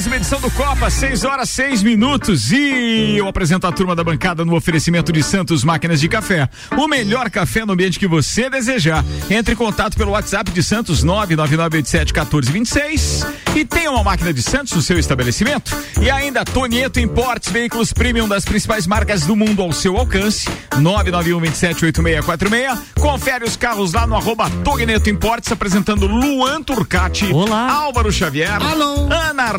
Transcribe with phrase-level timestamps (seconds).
[0.00, 2.50] Mais uma edição do Copa, 6 horas 6 minutos.
[2.52, 6.48] E eu apresento a turma da bancada no oferecimento de Santos Máquinas de Café.
[6.74, 9.04] O melhor café no ambiente que você desejar.
[9.28, 14.80] Entre em contato pelo WhatsApp de Santos 999871426 e tenha uma máquina de Santos no
[14.80, 15.76] seu estabelecimento.
[16.00, 20.48] E ainda Tonieto Importes, veículos premium das principais marcas do mundo ao seu alcance.
[20.78, 22.78] 991278646.
[22.98, 27.30] Confere os carros lá no arroba Tonieto Importes, apresentando Luan Turcati.
[27.32, 27.70] Olá.
[27.70, 28.62] Álvaro Xavier.
[28.62, 29.10] Alô.
[29.12, 29.52] Ana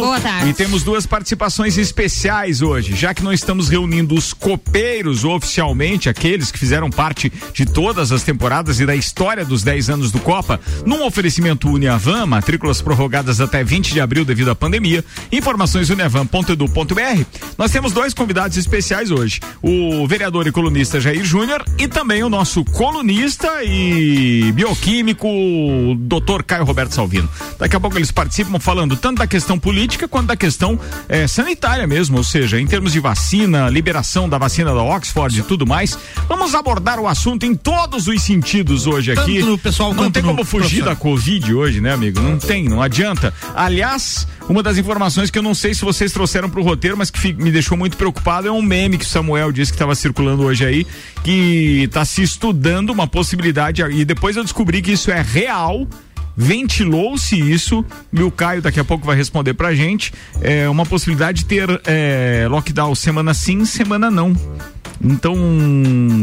[0.00, 0.48] Boa tarde.
[0.48, 6.50] E temos duas participações especiais hoje, já que nós estamos reunindo os copeiros oficialmente, aqueles
[6.50, 10.58] que fizeram parte de todas as temporadas e da história dos 10 anos do Copa,
[10.86, 15.04] num oferecimento Uniavan, matrículas prorrogadas até 20 de abril devido à pandemia.
[15.30, 17.24] Informações uniavan.edu.br.
[17.58, 22.28] Nós temos dois convidados especiais hoje: o vereador e colunista Jair Júnior e também o
[22.28, 25.28] nosso colunista e bioquímico,
[25.98, 27.28] doutor Caio Roberto Salvino.
[27.58, 31.86] Daqui a pouco eles participam falando tanto da questão política quanto da questão eh, sanitária
[31.86, 35.98] mesmo, ou seja, em termos de vacina, liberação da vacina da Oxford e tudo mais.
[36.28, 39.36] Vamos abordar o assunto em todos os sentidos hoje aqui.
[39.36, 42.20] Tanto no pessoal não tem como fugir da Covid hoje, né, amigo?
[42.20, 43.32] Não tem, não adianta.
[43.54, 47.32] Aliás, uma das informações que eu não sei se vocês trouxeram pro roteiro, mas que
[47.32, 50.64] me deixou muito preocupado é um meme que o Samuel disse que estava circulando hoje
[50.64, 50.86] aí,
[51.22, 55.86] que está se estudando uma possibilidade e depois eu descobri que isso é real.
[56.42, 60.10] Ventilou-se isso, e o Caio daqui a pouco vai responder pra gente.
[60.40, 64.34] É uma possibilidade de ter é, lockdown semana sim, semana não.
[65.02, 65.34] Então,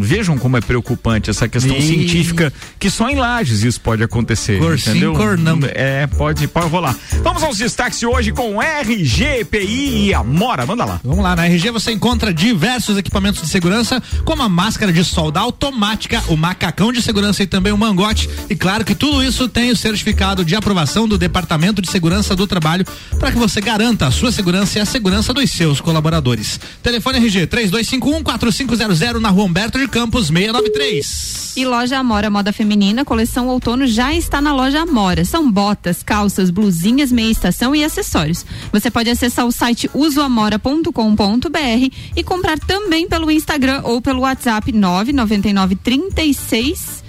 [0.02, 4.59] vejam como é preocupante essa questão E- científica, que só em lajes isso pode acontecer.
[4.59, 5.14] Cor sim, entendeu?
[5.14, 5.59] cor não.
[5.73, 6.95] É, pode, pode rolar.
[7.23, 10.66] Vamos aos destaques de hoje com RGPI e Amora.
[10.66, 11.00] Manda lá.
[11.03, 15.39] Vamos lá, na RG você encontra diversos equipamentos de segurança, como a máscara de solda
[15.39, 18.29] automática, o macacão de segurança e também o mangote.
[18.50, 22.46] E claro que tudo isso tem o certificado de aprovação do Departamento de Segurança do
[22.46, 22.85] Trabalho
[23.19, 26.59] para que você garanta a sua segurança e a segurança dos seus colaboradores.
[26.84, 31.53] Telefone RG 3251 4500 na Rua Humberto de Campos 693.
[31.57, 35.25] E loja Amora Moda Feminina, coleção outono já está na loja Amora.
[35.25, 38.45] São botas, calças, blusinhas, meia estação e acessórios.
[38.72, 40.91] Você pode acessar o site usoamora.com.br
[42.16, 47.06] e comprar também pelo Instagram ou pelo WhatsApp 999 36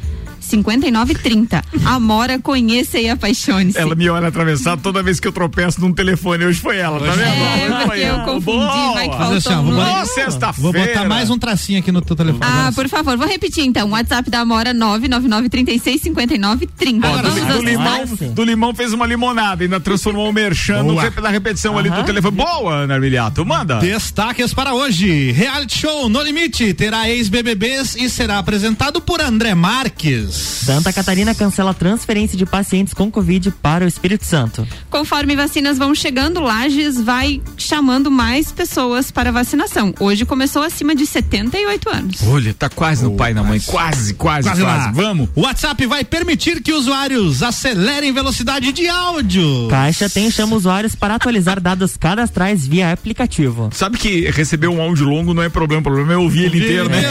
[0.49, 1.65] 5930.
[1.85, 3.79] Amora, conheça e apaixone-se.
[3.79, 6.45] Ela me olha atravessado toda vez que eu tropeço num telefone.
[6.45, 7.23] Hoje foi ela, tá vendo?
[7.23, 8.25] É, foi eu ela.
[8.25, 9.29] confundi, vai que Boa.
[9.29, 9.85] Mas assim, faltou um vou.
[9.85, 10.73] Boa sexta-feira.
[10.73, 12.45] Vou botar mais um tracinho aqui no teu telefone.
[12.45, 13.91] Ah, Agora por favor, vou repetir então.
[13.91, 17.07] WhatsApp da Amora 999 36 59 30.
[17.07, 18.05] Ó, do, Vamos do aos limão,
[18.35, 21.13] do limão fez uma limonada, ainda transformou o merchan no Boa.
[21.23, 22.37] na repetição ali do telefone.
[22.37, 23.79] Boa, Ana Armiliato, manda.
[23.79, 25.33] Destaques para hoje.
[25.33, 30.38] Reality Show No Limite terá ex-BBBs e será apresentado por André Marques.
[30.39, 34.67] Santa Catarina cancela a transferência de pacientes com Covid para o Espírito Santo.
[34.91, 39.95] Conforme vacinas vão chegando, Lages vai chamando mais pessoas para vacinação.
[39.99, 42.23] Hoje começou acima de 78 anos.
[42.27, 43.61] Olha, tá quase no pai e na mãe.
[43.61, 44.63] Quase, quase, quase.
[44.63, 44.93] Quase.
[44.93, 45.29] Vamos.
[45.35, 49.69] O WhatsApp vai permitir que usuários acelerem velocidade de áudio.
[49.71, 53.71] Caixa tem chama usuários para atualizar dados cadastrais via aplicativo.
[53.73, 56.89] Sabe que receber um áudio longo não é problema, o problema é ouvir ele inteiro,
[56.89, 57.03] né?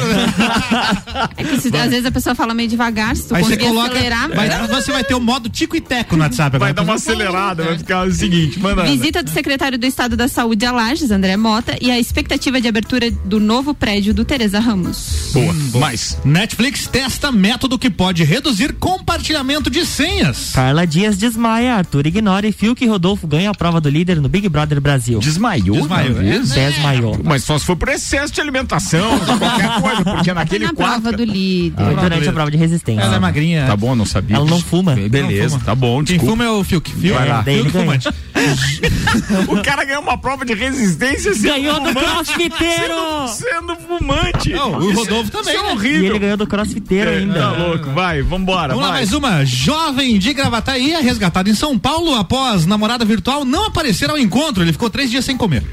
[1.38, 3.91] É que se- às vezes a pessoa fala meio devagar, se tu Aí você coloca.
[3.91, 4.29] acelerar.
[4.29, 6.73] vai- você vai ter o modo tico e teco no WhatsApp Vai agora.
[6.73, 8.83] dar uma acelerada, vai ficar o seguinte, manda.
[8.85, 12.67] Visita do secretário do Estado da Saúde a Lages, André Mota, e a expectativa de
[12.67, 15.31] abertura do novo prédio do Teresa Ramos.
[15.33, 16.17] Boa, mais.
[16.23, 20.51] Netflix testa método que pode reduzir compartilhamento de senhas.
[20.53, 24.29] Carla Dias desmaia, Arthur ignora e Fiuk e Rodolfo ganham a prova do líder no
[24.29, 25.19] Big Brother Brasil.
[25.19, 26.39] Desmaiou, Desmaiou, é é?
[26.39, 27.19] Desmaiou.
[27.23, 31.01] Mas só se for por excesso de alimentação, de qualquer coisa, porque naquele Na quadro.
[31.01, 31.83] prova do líder.
[31.85, 33.03] Foi durante a prova de resistência.
[33.07, 33.66] Ela é magrinha.
[33.66, 34.35] Tá bom, não sabia.
[34.38, 34.95] Ela não fuma.
[34.95, 35.66] Beleza, Não fuma.
[35.66, 36.31] tá bom, Quem desculpa.
[36.31, 36.91] fuma é o Fiuk.
[36.91, 37.41] Fiuk, Vai lá.
[37.41, 38.07] Daí ele Fiuk fumante.
[39.47, 42.94] O cara ganhou uma prova de resistência sendo Ganhou do fumante, crossfiteiro!
[43.27, 44.50] Sendo, sendo fumante.
[44.51, 45.69] Não, o Isso- Rodolfo também, Isso é né?
[45.69, 46.09] E horrível.
[46.12, 47.39] ele ganhou do crossfiteiro É, ainda.
[47.39, 48.69] Tá louco, vai, vambora.
[48.69, 49.00] Vamos lá, vai.
[49.00, 49.44] mais uma.
[49.45, 54.63] Jovem de Gravataí é resgatado em São Paulo após namorada virtual não aparecer ao encontro.
[54.63, 55.63] Ele ficou três dias sem comer.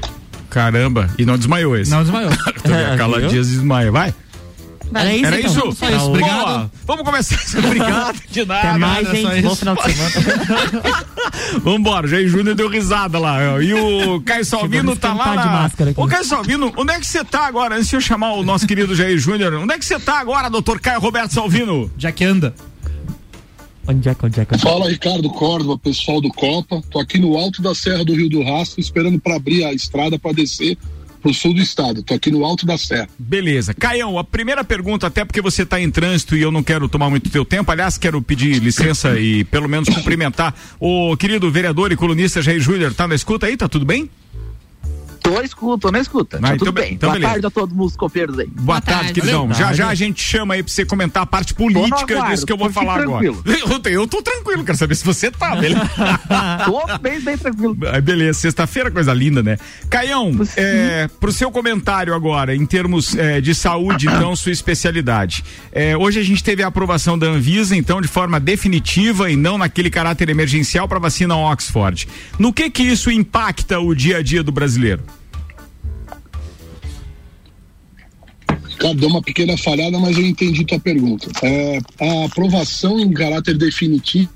[0.49, 1.91] Caramba, e não desmaiou esse.
[1.91, 2.31] Não desmaiou.
[2.93, 3.21] A Carla?
[3.27, 4.13] Dias desmaia, vai.
[4.93, 5.51] Era isso, Era então.
[5.51, 5.71] isso?
[5.73, 6.09] Só isso, Boa.
[6.09, 6.71] obrigado.
[6.85, 7.39] Vamos começar.
[7.65, 8.69] Obrigado, de nada.
[8.69, 9.23] Até mais, hein?
[9.41, 9.55] Bom isso.
[9.55, 11.05] final de semana.
[11.63, 13.61] Vambora, Jair Júnior deu risada lá.
[13.61, 15.31] E o Caio Salvino tá lá.
[15.31, 15.99] de máscara aqui.
[15.99, 17.75] Ô, Caio Salvino, onde é que você tá agora?
[17.75, 20.49] Antes de eu chamar o nosso querido Jair Júnior, onde é que você tá agora,
[20.49, 21.91] doutor Caio Roberto Salvino?
[21.97, 22.53] Já que anda.
[23.87, 24.57] Onde é, onde é, onde é?
[24.57, 26.81] Fala Ricardo Córdoba, pessoal do Copa.
[26.89, 30.17] Tô aqui no alto da Serra do Rio do Rastro, esperando para abrir a estrada
[30.17, 30.77] para descer
[31.25, 32.03] pro sul do estado.
[32.03, 33.09] Tô aqui no alto da Serra.
[33.17, 33.73] Beleza.
[33.73, 37.09] Caião, a primeira pergunta, até porque você está em trânsito e eu não quero tomar
[37.09, 41.95] muito teu tempo, aliás, quero pedir licença e pelo menos cumprimentar o querido vereador e
[41.95, 44.07] colunista Jair Júnior, tá na escuta aí, tá tudo bem?
[45.35, 46.37] Tô escuta, tô na escuta.
[46.39, 46.93] Mas tá então tudo be- bem.
[46.93, 47.31] então Boa beleza.
[47.33, 48.47] tarde a todos os copeiros aí.
[48.47, 49.13] Boa, tarde, tarde.
[49.21, 49.47] queridão.
[49.47, 52.45] Boa Já já a gente chama aí pra você comentar a parte política aguardo, disso
[52.45, 53.41] que eu vou falar tranquilo.
[53.45, 53.59] agora.
[53.75, 55.81] Eu, tô- eu tô tranquilo, quero saber se você tá, beleza?
[56.65, 57.75] Tô bem, bem tranquilo.
[58.03, 59.57] Beleza, sexta-feira, coisa linda, né?
[59.89, 65.43] Caião, é, pro seu comentário agora, em termos é, de saúde, então, sua especialidade.
[65.71, 69.57] É, hoje a gente teve a aprovação da Anvisa, então, de forma definitiva e não
[69.57, 72.07] naquele caráter emergencial para vacina Oxford.
[72.39, 75.03] No que que isso impacta o dia a dia do brasileiro?
[78.75, 81.27] Ricardo, deu uma pequena falhada, mas eu entendi tua pergunta.
[81.41, 84.29] É, a aprovação em caráter definitivo,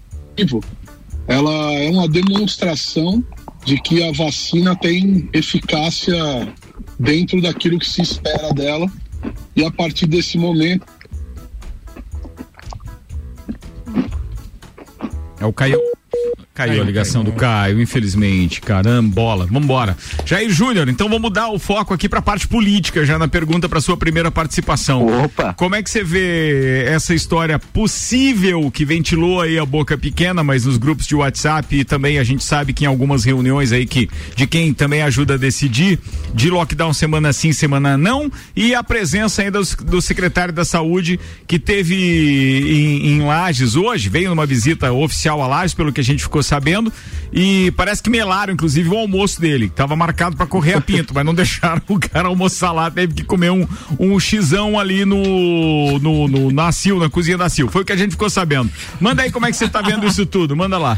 [1.27, 3.23] ela é uma demonstração
[3.65, 6.17] de que a vacina tem eficácia
[6.97, 8.89] dentro daquilo que se espera dela
[9.55, 10.85] e a partir desse momento
[15.39, 15.79] É o Caio.
[16.59, 18.59] Caiu a ligação do Caio, infelizmente.
[18.59, 19.45] Carambola.
[19.45, 19.95] Vambora.
[20.25, 23.79] Jair Júnior, então vamos dar o foco aqui pra parte política, já na pergunta pra
[23.79, 25.23] sua primeira participação.
[25.23, 25.53] Opa.
[25.53, 30.65] Como é que você vê essa história possível que ventilou aí a boca pequena, mas
[30.65, 34.09] nos grupos de WhatsApp e também a gente sabe que em algumas reuniões aí que
[34.35, 35.97] de quem também ajuda a decidir,
[36.33, 41.17] de lockdown semana sim, semana não, e a presença ainda do, do secretário da Saúde
[41.47, 46.03] que teve em, em Lages hoje, veio numa visita oficial a Lages, pelo que a
[46.03, 46.91] gente ficou sabendo,
[47.31, 51.13] e parece que melaram inclusive o almoço dele, que tava marcado para correr a pinto,
[51.13, 53.67] mas não deixaram o cara almoçar lá, teve que comer um,
[53.99, 57.69] um xizão ali no, no, no na Sil, na cozinha da Sil.
[57.69, 58.69] Foi o que a gente ficou sabendo.
[58.99, 60.97] Manda aí como é que você tá vendo isso tudo, manda lá.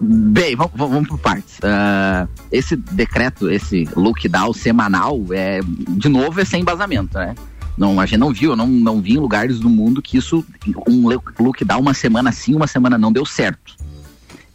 [0.00, 1.58] Bem, vamos, vamos por partes.
[1.62, 7.34] Ah, esse decreto, esse lockdown semanal, é, de novo, é sem embasamento, né?
[7.76, 10.44] Não, a gente não viu, não, não vi em lugares do mundo que isso,
[10.86, 13.74] um le- lockdown uma semana sim, uma semana não, deu certo.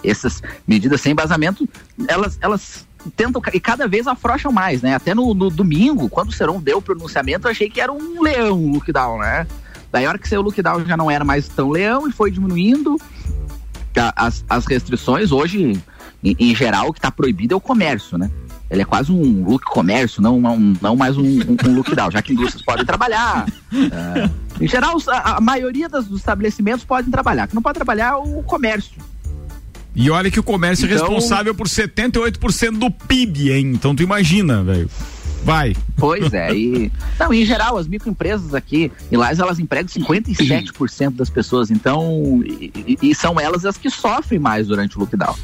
[0.03, 1.67] Essas medidas sem embasamento,
[2.07, 2.85] elas, elas
[3.15, 4.95] tentam, e cada vez afrouxam mais, né?
[4.95, 8.21] Até no, no domingo, quando o Serão deu o pronunciamento, eu achei que era um
[8.21, 9.47] leão o lockdown, né?
[9.91, 12.31] Daí a hora que saiu o lockdown já não era mais tão leão e foi
[12.31, 12.97] diminuindo,
[14.15, 15.79] as, as restrições hoje,
[16.23, 18.29] em, em geral, o que está proibido é o comércio, né?
[18.71, 22.33] Ele é quase um look comércio, não, não, não mais um, um, um já que
[22.33, 23.45] indústrias podem trabalhar.
[23.71, 24.29] é,
[24.63, 27.45] em geral, a, a maioria das- dos estabelecimentos podem trabalhar.
[27.45, 28.94] O que não pode trabalhar é o comércio.
[29.95, 33.72] E olha que o comércio é Então- responsável por 78% do PIB, hein?
[33.75, 34.90] Então tu imagina, velho.
[35.44, 35.75] Vai.
[35.98, 36.92] Pois é, e.
[37.19, 42.42] Não, em geral, as microempresas aqui em Lages, elas empregam 57% das pessoas, então.
[42.45, 45.36] E, e- são elas as que sofrem mais durante o lockdown.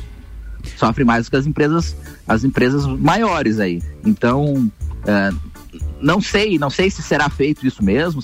[0.78, 1.95] Sofrem mais do que as empresas,
[2.28, 3.81] as empresas maiores aí.
[4.06, 4.72] Então,
[5.06, 5.31] é,
[6.02, 8.22] não sei, não sei se será feito isso mesmo.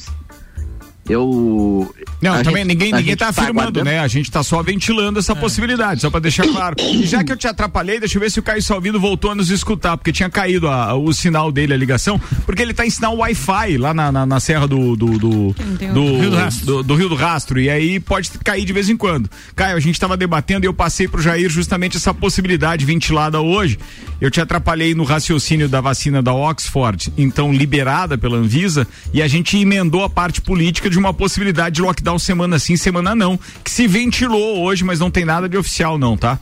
[1.08, 1.94] Eu.
[2.22, 4.00] Não, também gente- ninguém, ninguém gente tá afirmando, né?
[4.00, 6.76] A gente tá só ventilando essa possibilidade, só pra deixar claro.
[6.80, 9.36] E já que eu te atrapalhei, deixa eu ver se o Caio Salvino voltou a
[9.36, 12.90] nos escutar, porque tinha caído a- o sinal dele, a ligação, porque ele tá em
[12.90, 15.56] sinal Wi-Fi lá na, na, na serra do do, do,
[15.94, 16.66] do, Rio do Rastro.
[16.66, 17.60] do- do Rio do Rastro.
[17.60, 19.30] E aí pode cair de vez em quando.
[19.56, 23.78] Caio, a gente tava debatendo e eu passei pro Jair justamente essa possibilidade ventilada hoje.
[24.20, 29.28] Eu te atrapalhei no raciocínio da vacina da Oxford, então liberada pela Anvisa, e a
[29.28, 33.72] gente emendou a parte política de uma possibilidade de lockdown semana sim, semana não, que
[33.72, 36.40] se ventilou hoje, mas não tem nada de oficial não, tá?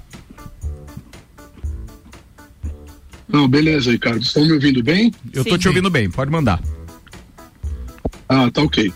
[3.28, 4.22] Não, beleza, Ricardo.
[4.22, 5.12] Estão me ouvindo bem?
[5.34, 5.58] Eu tô Sim.
[5.58, 6.62] te ouvindo bem, pode mandar.
[8.30, 8.92] Ah, tá ok.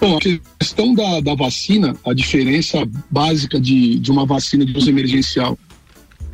[0.00, 0.20] Bom, a
[0.58, 5.58] questão da, da vacina, a diferença básica de, de uma vacina de uso emergencial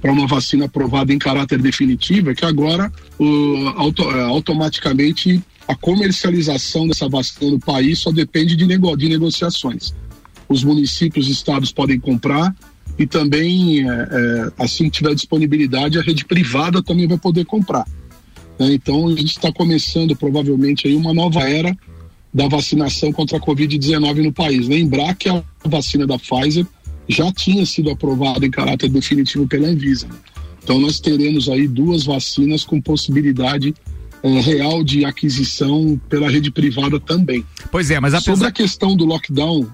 [0.01, 5.75] para uma vacina aprovada em caráter definitivo é que agora o, auto- eh, automaticamente a
[5.75, 9.93] comercialização dessa vacina no país só depende de, nego, de negociações.
[10.49, 12.55] Os municípios e estados podem comprar
[12.99, 17.87] e também, eh, eh, assim que tiver disponibilidade, a rede privada também vai poder comprar.
[18.59, 18.73] né?
[18.73, 21.77] Então a gente está começando provavelmente aí uma nova era
[22.33, 24.69] da vacinação contra a Covid-19 no país.
[24.69, 26.67] Lembrar que a vacina da Pfizer
[27.09, 30.09] já tinha sido aprovada em caráter definitivo pela Anvisa.
[30.63, 33.75] Então nós teremos aí duas vacinas com possibilidade
[34.27, 37.45] eh, real de aquisição pela rede privada também.
[37.71, 39.67] Pois é, mas Sobre apesar a questão do lockdown,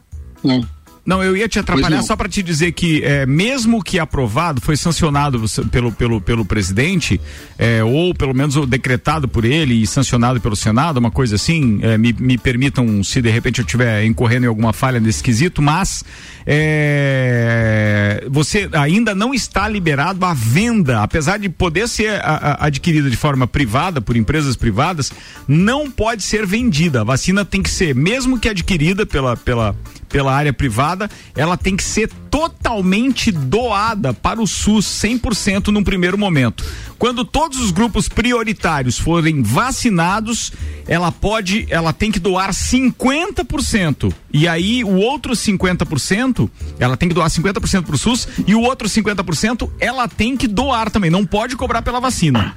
[0.45, 0.63] né?
[1.05, 4.77] Não, eu ia te atrapalhar só para te dizer que, é, mesmo que aprovado, foi
[4.77, 7.21] sancionado pelo, pelo, pelo presidente,
[7.59, 11.99] é, ou pelo menos decretado por ele e sancionado pelo Senado, uma coisa assim, é,
[11.99, 16.05] me, me permitam se de repente eu estiver incorrendo em alguma falha nesse quesito, mas
[16.47, 23.11] é, você ainda não está liberado a venda, apesar de poder ser a, a, adquirida
[23.11, 25.11] de forma privada, por empresas privadas,
[25.49, 27.01] não pode ser vendida.
[27.01, 29.75] A vacina tem que ser, mesmo que adquirida pela, pela,
[30.13, 36.19] pela área privada, ela tem que ser totalmente doada para o SUS 100% num primeiro
[36.19, 36.63] momento.
[36.99, 40.53] Quando todos os grupos prioritários forem vacinados,
[40.87, 44.13] ela pode, ela tem que doar 50%.
[44.33, 48.61] E aí o outro 50%, ela tem que doar 50% para o SUS e o
[48.61, 52.55] outro 50% ela tem que doar também, não pode cobrar pela vacina.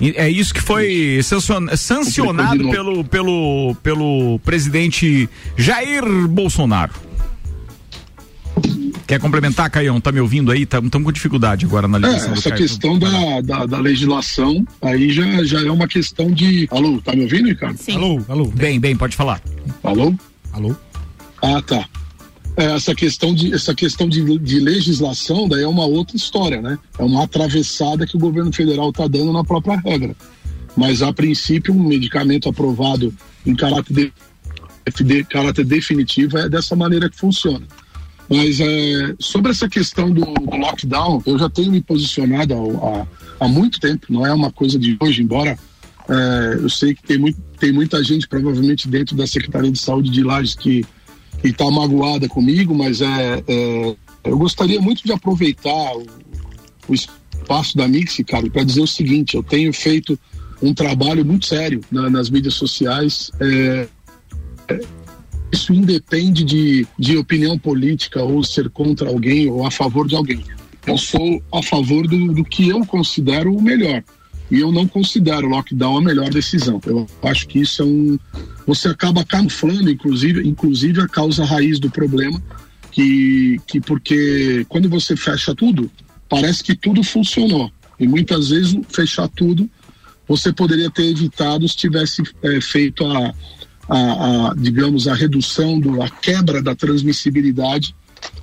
[0.00, 6.92] É isso que foi sancionado pelo, pelo, pelo presidente Jair Bolsonaro.
[9.06, 10.00] Quer complementar, Caião?
[10.00, 10.62] Tá me ouvindo aí?
[10.62, 12.30] Estamos com dificuldade agora na ligação.
[12.30, 16.68] É, essa questão da, da, da, legislação aí já, já é uma questão de.
[16.72, 17.78] Alô, tá me ouvindo, Ricardo?
[17.78, 17.94] Sim.
[17.94, 18.46] Alô, alô.
[18.46, 19.40] Bem, bem, pode falar.
[19.84, 20.12] Alô?
[20.52, 20.74] Alô?
[21.40, 21.88] Ah, tá.
[22.56, 26.78] É, essa questão, de, essa questão de, de legislação daí é uma outra história, né?
[26.98, 30.16] É uma atravessada que o governo federal está dando na própria regra.
[30.74, 33.12] Mas, a princípio, um medicamento aprovado
[33.44, 34.12] em caráter,
[35.04, 37.66] de, caráter definitivo é dessa maneira que funciona.
[38.28, 43.06] Mas é, sobre essa questão do, do, lockdown, eu já tenho me posicionado há,
[43.44, 45.56] há, muito tempo, não é uma coisa de hoje, embora
[46.08, 50.10] é, eu sei que tem, muito, tem muita gente, provavelmente dentro da Secretaria de Saúde
[50.10, 50.84] de Lages, que
[51.44, 56.06] está magoada comigo, mas é, é, eu gostaria muito de aproveitar o,
[56.88, 60.18] o espaço da Mix, cara, para dizer o seguinte: eu tenho feito
[60.62, 63.30] um trabalho muito sério na, nas mídias sociais.
[63.40, 63.88] É,
[65.52, 70.42] isso independe de, de opinião política ou ser contra alguém ou a favor de alguém.
[70.86, 74.02] Eu sou a favor do, do que eu considero o melhor.
[74.50, 76.80] E eu não considero o lockdown a melhor decisão.
[76.86, 78.18] Eu acho que isso é um.
[78.66, 82.40] Você acaba camuflando, inclusive, inclusive a causa raiz do problema,
[82.92, 85.90] que, que porque quando você fecha tudo,
[86.28, 87.70] parece que tudo funcionou.
[87.98, 89.68] E muitas vezes fechar tudo
[90.28, 93.34] você poderia ter evitado se tivesse é, feito a,
[93.88, 97.94] a, a, digamos, a redução, do, a quebra da transmissibilidade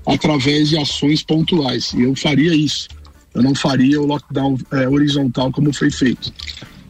[0.06, 1.94] através de ações pontuais.
[1.94, 2.88] E eu faria isso.
[3.34, 6.32] Eu não faria o lockdown é, horizontal como foi feito.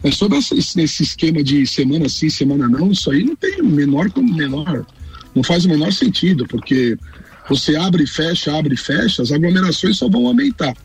[0.03, 4.11] É sobre esse, esse, esquema de semana sim, semana não, isso aí não tem menor
[4.11, 4.85] como menor.
[5.33, 6.97] Não faz o menor sentido, porque
[7.49, 10.75] você abre e fecha, abre e fecha, as aglomerações só vão aumentar.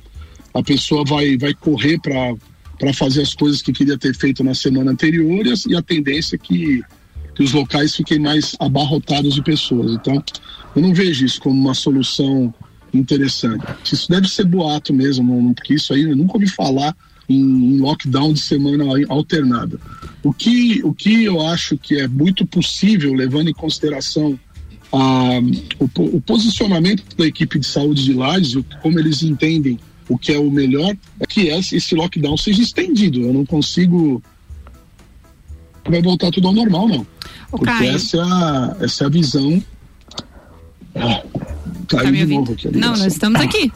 [0.55, 4.93] A pessoa vai, vai correr para fazer as coisas que queria ter feito na semana
[4.93, 6.83] anterior e a, tendência é que
[7.39, 9.93] que os locais fiquem mais abarrotados de pessoas.
[9.93, 10.21] Então,
[10.75, 12.53] eu não vejo isso como uma solução
[12.93, 13.65] interessante.
[13.85, 16.97] Isso deve ser boato mesmo, porque isso aí eu nunca ouvi falar
[17.29, 19.79] em, lockdown de semana alternada.
[20.23, 24.39] O que, o que eu acho que é muito possível, levando em consideração
[24.93, 25.41] a,
[25.79, 29.79] o, o, posicionamento da equipe de saúde de Lages, como eles entendem
[30.09, 33.21] o que é o melhor, é que esse lockdown seja estendido.
[33.21, 34.23] Eu não consigo.
[35.87, 37.07] Vai voltar tudo ao normal, não.
[37.53, 37.95] O Porque Caio.
[37.95, 39.63] essa é, a, essa é a visão.
[40.95, 41.23] Ah,
[41.89, 42.35] caiu Tá me de ouvindo?
[42.41, 42.69] novo aqui.
[42.69, 43.73] a Não, nós estamos aqui.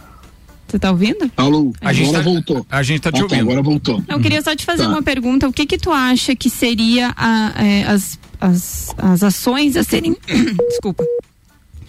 [0.68, 1.30] Você tá ouvindo?
[1.36, 2.66] Alô, A gente agora tá- voltou.
[2.70, 3.42] a gente tá te Ah, ouvindo.
[3.42, 4.02] agora voltou.
[4.08, 4.88] Eu queria só te fazer Tá.
[4.88, 5.46] uma pergunta.
[5.46, 10.16] O que que tu acha que seria a- é, as, as, as ações a serem...
[10.70, 11.04] Desculpa.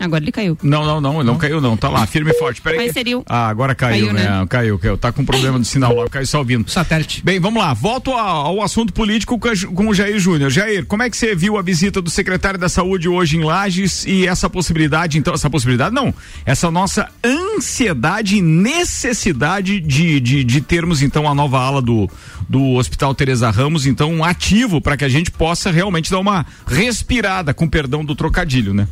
[0.04, 0.58] Agora ele caiu.
[0.62, 2.62] Não, não, não, não caiu não, tá lá, firme e forte.
[2.62, 2.78] Peraí.
[2.78, 4.24] Mas seria o- Ah, agora caiu, Caiu, né?
[4.40, 4.46] né?
[4.50, 4.98] Caiu, caiu.
[4.98, 6.70] Tá com problema de sinal lá, caiu só ouvindo.
[6.70, 7.24] Satélite.
[7.24, 7.74] Bem, vamos lá.
[7.74, 10.50] Volto ao, ao assunto político com, a Ju- com o Jair Júnior.
[10.52, 14.06] Jair, como é que você viu a visita do secretário da Saúde hoje em Lages
[14.06, 16.14] e essa possibilidade, então, essa possibilidade não,
[16.46, 22.10] essa nossa ansiedade e necessidade de, de, de termos então a nova ala do,
[22.50, 26.46] do Hospital Teresa Ramos, então um ativo para que a gente possa realmente dar uma
[26.68, 28.88] respirada, com perdão do trocadilho, né?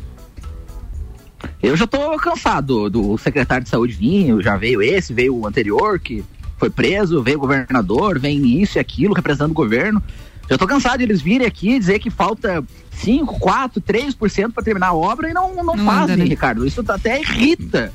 [1.62, 5.98] Eu já tô cansado do secretário de saúde vir, já veio esse, veio o anterior
[5.98, 6.24] que
[6.58, 10.02] foi preso, veio o governador, vem isso e aquilo representando o governo.
[10.48, 14.62] Já tô cansado de eles virem aqui e dizer que falta 5, 4, 3% para
[14.62, 16.24] terminar a obra e não, não, Não fazem, anda, né?
[16.24, 16.66] Ricardo.
[16.66, 17.92] Isso tá- até irrita.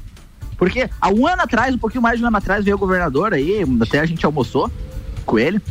[0.57, 3.33] Porque há um ano atrás, um pouquinho mais de um ano atrás, veio o governador
[3.33, 4.71] aí, até a gente almoçou
[5.25, 5.61] com ele.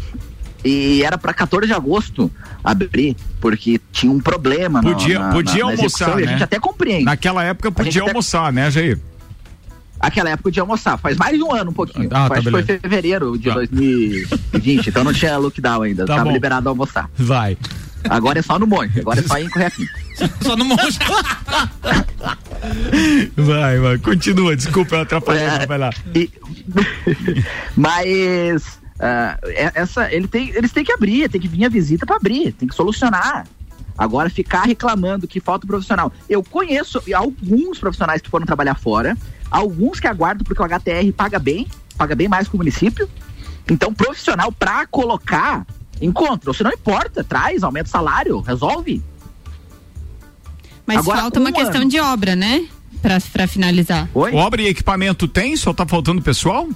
[0.65, 2.31] E era para 14 de agosto
[2.65, 6.33] abrir, porque tinha um problema na- Podia- na, podia na, na almoçar, e a né?
[6.33, 7.05] gente até compreende.
[7.05, 8.99] Naquela época podia até- almoçar, né, Jair?
[9.99, 12.09] Aquela época de almoçar, faz mais de um ano um pouquinho.
[12.13, 13.55] Ah, tá, Acho que foi fevereiro de Tá.
[13.55, 16.33] 2020, então não tinha lookdown ainda, Tá tava bom.
[16.33, 17.09] liberado a almoçar.
[17.17, 17.57] Vai.
[18.09, 19.87] Agora é só no monte, agora é só ir correr aqui.
[20.43, 20.99] Só não monja.
[23.37, 25.91] Vai, vai, continua, desculpa eu atrapalhei, É, vai lá.
[26.15, 26.31] e-
[27.77, 28.79] mas
[29.45, 32.53] é- essa, ele tem, eles têm que abrir, tem que vir a visita para abrir,
[32.53, 33.47] tem que solucionar.
[33.99, 36.13] Agora ficar reclamando que falta profissional.
[36.29, 39.17] Eu conheço alguns profissionais que foram trabalhar fora,
[39.51, 43.09] alguns que aguardam porque o HTR paga bem, paga bem mais que o município.
[43.71, 45.67] Então, profissional para colocar,
[46.01, 46.53] encontra.
[46.53, 49.03] Se não importa, traz, aumenta o salário, resolve.
[50.87, 51.91] Mas Agora, falta uma um questão ano.
[51.91, 52.67] de obra, né?
[53.03, 54.09] Pra, pra finalizar.
[54.15, 54.33] Oi?
[54.35, 55.57] Obra e equipamento tem?
[55.57, 56.69] Só tá faltando pessoal?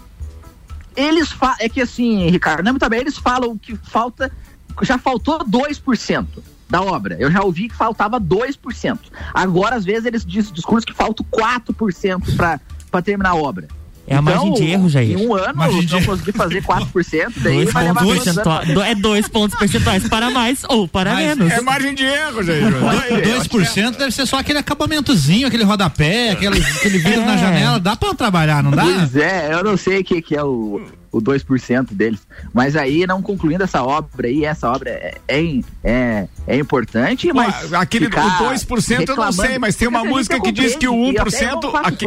[0.97, 4.31] Eles é que assim, Ricardo, não também eles falam que falta
[4.83, 6.27] já faltou 2%
[6.69, 7.17] da obra.
[7.19, 8.99] Eu já ouvi que faltava 2%.
[9.35, 13.69] Agora às vezes eles diz, discursam que falta 4% para para terminar a obra.
[14.11, 15.13] É a margem de erro, Jair.
[15.19, 16.07] Em um ano, Margem de não erro.
[16.11, 18.27] conseguir fazer 4%, daí Dois vai levar dois
[18.89, 21.53] É dois pontos percentuais para mais ou para Mas menos.
[21.53, 22.65] É margem de erro, gente.
[22.71, 27.25] Do- 2% deve ser só aquele acabamentozinho, aquele rodapé, aquele, aquele vidro É.
[27.25, 27.79] na janela.
[27.79, 28.83] Dá pra trabalhar, não dá?
[28.83, 30.81] Pois é, eu não sei o que, que é o,
[31.13, 32.21] o 2% deles.
[32.53, 37.73] Mas aí, não concluindo essa obra aí, essa obra é, é, é, é importante, mas.
[37.73, 40.93] Aquele ficar o 2% eu não sei, mas tem uma música que diz que o
[40.93, 41.65] compreendo, e até 1%.
[41.65, 42.07] eu faço Aqui...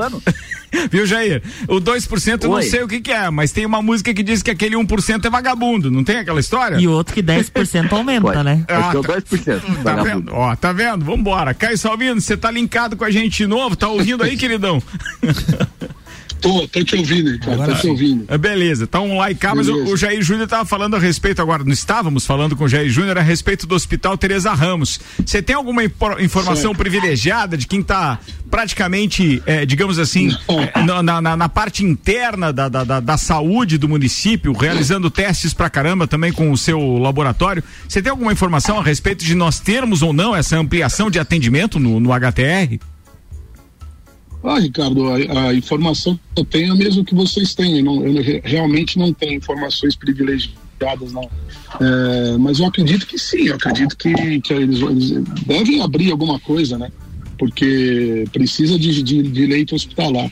[0.89, 1.43] Viu, Jair?
[1.67, 4.41] O 2% eu não sei o que, que é, mas tem uma música que diz
[4.41, 6.77] que aquele 1% é vagabundo, não tem aquela história?
[6.77, 8.43] E outro que 10% aumenta, Pode.
[8.43, 8.65] né?
[8.67, 9.13] Acho que é o tá.
[9.13, 9.61] 2%.
[9.61, 10.03] Tá vagabundo.
[10.03, 10.33] vendo?
[10.33, 11.05] Ó, tá vendo?
[11.05, 11.53] Vambora.
[11.53, 13.75] Caio Salvino, você tá linkado com a gente de novo?
[13.75, 14.81] Tá ouvindo aí, queridão?
[16.41, 18.25] Tô, tô te ouvindo, cara, Agora tô te ouvindo.
[18.27, 21.41] É, Beleza, tá um like cá, mas o, o Jair Júnior tava falando a respeito
[21.41, 24.99] agora, não estávamos falando com o Jair Júnior a respeito do Hospital Teresa Ramos.
[25.25, 26.77] Você tem alguma informação Certo.
[26.77, 28.19] privilegiada de quem tá
[28.51, 30.29] praticamente, eh, digamos assim,
[30.85, 35.53] na, na- na- na parte interna da, da, da- da saúde do município, realizando testes
[35.53, 37.63] pra caramba também com o seu laboratório?
[37.87, 41.79] Você tem alguma informação a respeito de nós termos ou não essa ampliação de atendimento
[41.79, 42.79] no, no HTR?
[44.43, 47.77] Ah, Ricardo, a, a informação que eu tenho é a mesma que vocês têm.
[47.79, 51.29] Eu, não- eu re- realmente não tenho informações privilegiadas, não.
[51.79, 55.11] É, mas eu acredito que sim, eu acredito que, que eles, eles
[55.45, 56.91] devem abrir alguma coisa, né?
[57.37, 60.29] Porque precisa de, de, de leito hospitalar.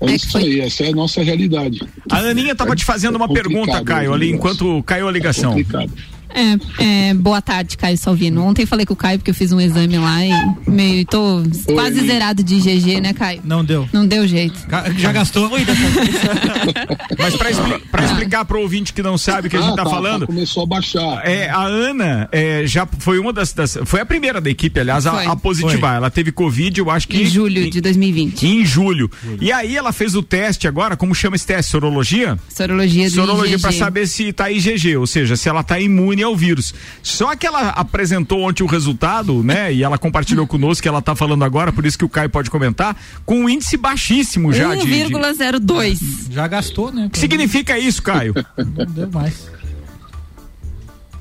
[0.00, 1.80] É, É isso foi- aí, essa é a nossa realidade.
[2.10, 5.50] A Aninha tava te fazendo uma complicado, pergunta, Caio, ali né, enquanto caiu a ligação.
[5.50, 5.92] Complicado.
[6.34, 8.44] É, é, boa tarde, Caio Salvino.
[8.44, 10.30] Ontem falei com o Caio porque eu fiz um exame lá e
[10.70, 11.42] meio, tô
[11.74, 12.06] quase Oi.
[12.06, 13.40] zerado de GG, né, Caio?
[13.44, 13.88] Não deu.
[13.92, 14.58] Não deu jeito.
[14.96, 15.50] Já gastou?
[17.18, 19.84] Mas pra, expli pra explicar pro ouvinte que não sabe o que a gente Ah,
[19.84, 21.20] tá, falando, Começou a baixar.
[21.24, 25.06] é, a Ana é, já foi uma das, das- Foi a primeira da equipe, aliás,
[25.06, 25.26] a, Foi.
[25.26, 25.96] a positivar.
[25.96, 27.22] Ela teve Covid, eu acho que.
[27.22, 28.46] Em julho de 2020.
[28.46, 29.10] Em julho.
[29.40, 31.72] E aí ela fez o teste agora, como chama esse teste?
[31.72, 32.38] Sorologia?
[32.48, 33.62] Sorologia do Sorologia IgG.
[33.62, 36.74] pra saber se tá IgG, ou seja, se ela tá imune ao vírus.
[37.02, 39.72] Só que ela apresentou ontem o resultado, né?
[39.72, 42.50] E ela compartilhou conosco que ela tá falando agora, por isso que o Caio pode
[42.50, 44.86] comentar, com um índice baixíssimo já de.
[44.86, 45.14] de...
[45.14, 46.32] 1,02.
[46.32, 47.06] Já gastou, né?
[47.06, 48.34] O que significa isso, Caio?
[48.56, 49.50] Não deu mais.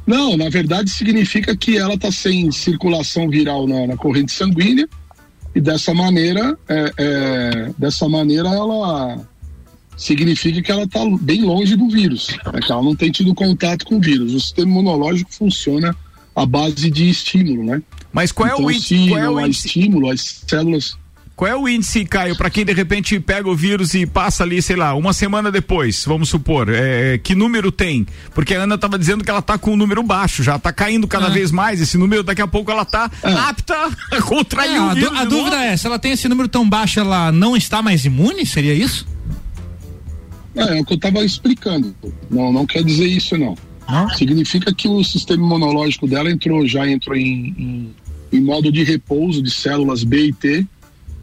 [0.06, 4.90] Não, na verdade significa que ela está sem circulação viral na, na corrente sanguínea
[5.54, 9.20] e dessa maneira, é, é, dessa maneira ela
[10.00, 13.86] significa que ela está bem longe do vírus, né, que ela não tem tido contato
[13.86, 14.34] com o vírus.
[14.34, 15.96] O sistema imunológico funciona
[16.36, 17.82] à base de estímulo, né?
[18.12, 19.10] Mas qual é então, o se índice?
[19.10, 19.68] Qual é o índice?
[19.68, 20.98] estímulo, as células
[21.36, 24.62] Qual é o índice, Caio, para quem de repente pega o vírus e passa ali,
[24.62, 28.06] sei lá, uma semana depois, vamos supor, é, que número tem?
[28.34, 31.08] Porque a Ana estava dizendo que ela tá com um número baixo, já tá caindo
[31.08, 31.30] cada Ah.
[31.30, 33.76] vez mais esse número, daqui a pouco ela tá apta
[34.12, 35.12] a contrair É, o a, vírus.
[35.18, 35.64] a de dúvida novo.
[35.70, 38.46] é, se ela tem esse número tão baixo, ela não está mais imune?
[38.46, 39.06] Seria isso?
[40.60, 41.96] É, é o que eu estava explicando.
[42.30, 43.56] Não, não quer dizer isso, não.
[43.90, 44.10] Não?
[44.12, 47.96] Significa que o sistema imunológico dela entrou, já entrou em, em,
[48.32, 50.66] em modo de repouso de células B e T.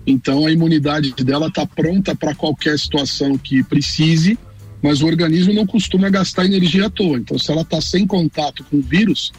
[0.06, 4.38] Então a imunidade dela está pronta para qualquer situação que precise,
[4.82, 7.18] mas o organismo não costuma gastar energia à toa.
[7.18, 9.32] Então, se ela está sem contato com o vírus,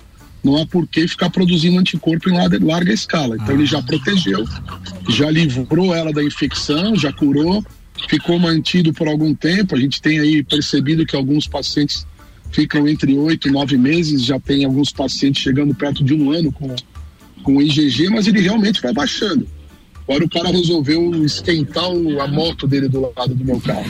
[0.44, 3.36] não há por que ficar produzindo anticorpo em larga, larga escala.
[3.36, 4.46] Então, ele já protegeu,
[5.10, 7.64] já livrou ela da infecção, já curou,
[8.10, 9.76] ficou mantido por algum tempo.
[9.76, 12.06] A gente tem aí percebido que alguns pacientes
[12.52, 16.52] ficam entre oito e nove meses, já tem alguns pacientes chegando perto de um ano
[16.52, 16.74] com,
[17.44, 19.48] com IgG, mas ele realmente vai baixando.
[20.08, 23.84] Agora o cara resolveu esquentar o- a moto dele do lado do meu carro.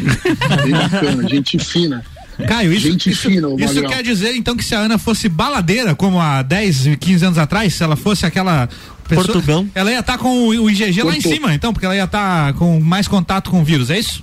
[0.64, 2.04] Bem bacana, gente fina.
[2.46, 5.96] Caio, isso, Gente isso, fina, isso quer dizer então que se a Ana fosse baladeira,
[5.96, 8.70] como há 10, 15 anos atrás, se ela fosse aquela.
[9.08, 9.70] Pessoa, Portugão.
[9.74, 12.78] Ela ia estar com o IgG lá em cima, então, porque ela ia estar com
[12.82, 14.22] mais contato com o vírus, é isso?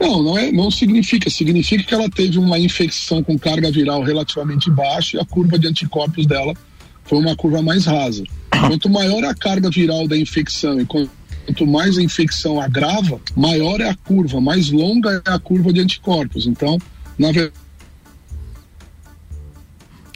[0.00, 1.30] Não, não, é, não significa.
[1.30, 5.68] Significa que ela teve uma infecção com carga viral relativamente baixa e a curva de
[5.68, 6.52] anticorpos dela
[7.04, 8.24] foi uma curva mais rasa.
[8.50, 11.10] Quanto maior a carga viral da infecção e quanto
[11.66, 16.46] mais a infecção agrava, maior é a curva, mais longa é a curva de anticorpos.
[16.46, 16.78] Então,
[17.18, 17.52] na verdade,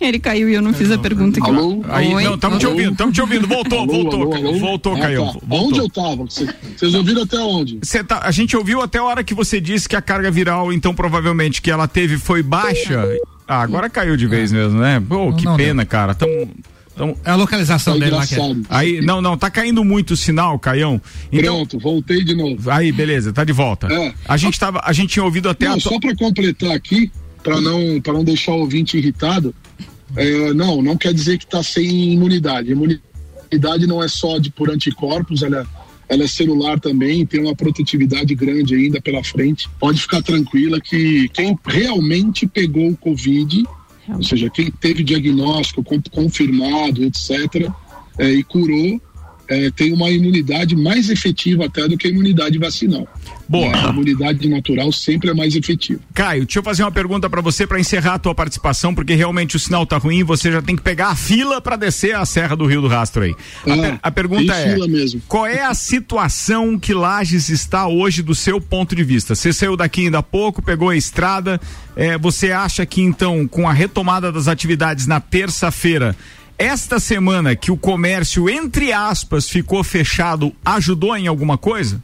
[0.00, 1.50] Ele caiu e eu não fiz a pergunta aqui.
[1.50, 1.82] Alô?
[1.88, 2.22] Aí, Oi?
[2.22, 3.48] não, estamos te ouvindo, estamos te ouvindo.
[3.48, 4.48] Voltou, Alô, voltou, alô, Caio.
[4.48, 4.58] alô?
[4.60, 5.18] voltou, Ah, Caio.
[5.24, 5.32] tá.
[5.32, 5.48] voltou.
[5.66, 6.24] Onde eu tava?
[6.30, 7.80] Cê- Vocês ouviram até onde?
[7.82, 10.72] Cê tá- a gente ouviu até a hora que você disse que a carga viral,
[10.72, 13.08] então provavelmente que ela teve foi baixa.
[13.48, 15.02] Ah, agora caiu de vez mesmo, né?
[15.08, 16.14] Pô, que não pena, cara.
[16.14, 16.48] Tamo,
[16.98, 18.38] tamo- É a localização Tá dele lá que é.
[18.68, 21.00] Aí, não, não, tá caindo muito o sinal, Caião.
[21.32, 22.70] Então, Pronto, voltei de novo.
[22.70, 23.86] aí, beleza, tá de volta.
[23.92, 24.12] É.
[24.26, 27.10] A gente tava, a gente tinha ouvido até Não, a só para completar aqui,
[27.42, 29.54] para não, pra não deixar o ouvinte irritado,
[30.16, 32.70] é, não, não quer dizer que está sem imunidade.
[32.72, 35.66] Imunidade não é só de por anticorpos, ela,
[36.08, 39.68] ela é celular também, tem uma protetividade grande ainda pela frente.
[39.78, 43.64] Pode ficar tranquila que quem realmente pegou o Covid,
[44.14, 47.70] ou seja, quem teve diagnóstico con- confirmado, etc.,
[48.18, 49.00] é, e curou,
[49.48, 53.06] é, tem uma imunidade mais efetiva até do que a imunidade vacinal.
[53.48, 53.74] Boa.
[53.74, 56.00] A imunidade natural sempre é mais efetiva.
[56.12, 59.56] Caio, deixa eu fazer uma pergunta pra você pra encerrar a tua participação, porque realmente
[59.56, 62.54] o sinal tá ruim, você já tem que pegar a fila pra descer a Serra
[62.54, 63.34] do Rio do Rastro aí.
[63.66, 64.76] A, Ah, per- a pergunta é:
[65.26, 69.34] qual é a situação que Lages está hoje do seu ponto de vista?
[69.34, 71.58] Você saiu daqui ainda há pouco, pegou a estrada,
[71.96, 76.14] é, você acha que então, com a retomada das atividades na terça-feira,
[76.58, 82.02] esta semana que o comércio, entre aspas, ficou fechado, ajudou em alguma coisa?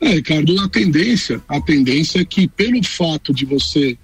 [0.00, 3.98] É, Ricardo, a tendência, a tendência é que pelo fato de você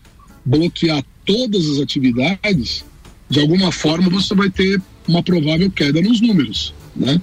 [0.44, 2.84] bloquear todas as atividades,
[3.28, 7.20] de alguma forma você vai ter uma provável queda nos números, né?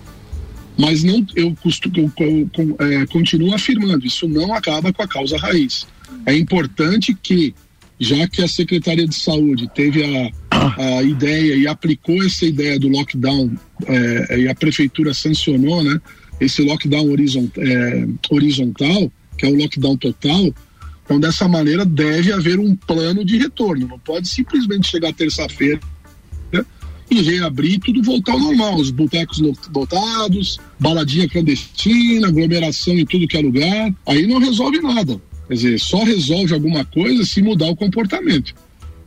[0.77, 5.87] Mas não, eu, eu, eu, é, continuo afirmando, isso não acaba com a causa raiz.
[6.25, 7.55] É importante que,
[7.99, 12.87] já que a Secretaria de Saúde teve a, a ideia e aplicou essa ideia do
[12.87, 13.55] lockdown
[13.85, 15.99] é, e a prefeitura sancionou, né?
[16.39, 20.53] Esse lockdown horizont, é, horizontal, que é o lockdown total,
[21.07, 23.87] então dessa maneira deve haver um plano de retorno.
[23.87, 25.79] Não pode simplesmente chegar terça-feira
[26.51, 26.65] né,
[27.09, 28.75] e reabrir tudo voltar ao normal.
[28.75, 29.41] Os botecos
[29.73, 33.95] lotados, baladinha clandestina, aglomeração em tudo que é lugar.
[34.05, 35.19] Aí não resolve nada.
[35.47, 38.53] Quer dizer, só resolve alguma coisa se mudar o comportamento.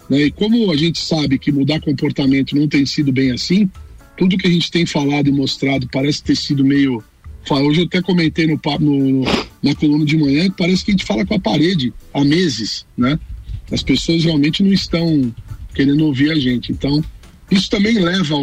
[0.09, 0.23] Né?
[0.23, 3.71] E como a gente sabe que mudar comportamento não tem sido bem assim,
[4.17, 7.03] tudo que a gente tem falado e mostrado parece ter sido meio.
[7.49, 9.25] Hoje eu até comentei no, no,
[9.63, 12.85] na coluna de manhã que parece que a gente fala com a parede há meses,
[12.97, 13.19] né?
[13.73, 15.35] As pessoas realmente não estão
[15.75, 16.73] querendo ouvir a gente.
[16.73, 17.03] Então,
[17.51, 18.37] isso também leva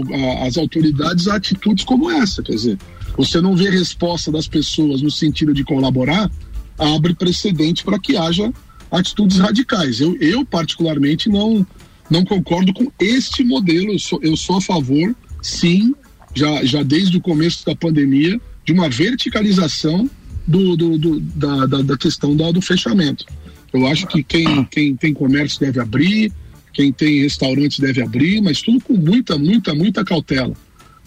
[0.45, 2.41] as autoridades a atitudes como essa.
[2.41, 2.77] Quer dizer,
[3.15, 6.29] você não vê resposta das pessoas no sentido de colaborar,
[6.78, 8.52] abre precedente para que haja
[8.92, 10.00] atitudes radicais.
[10.00, 11.66] Eu, eu particularmente, não,
[12.10, 13.92] não concordo com este modelo.
[13.92, 15.94] Eu sou, eu sou a favor, sim,
[16.34, 20.10] já, já desde o começo da pandemia, de uma verticalização
[20.46, 23.26] do, do, do da, da, da, questão da, do fechamento.
[23.74, 26.32] Eu acho que quem, quem tem comércio deve abrir,
[26.74, 30.54] quem tem restaurantes deve abrir, mas tudo com muita, muita, muita cautela.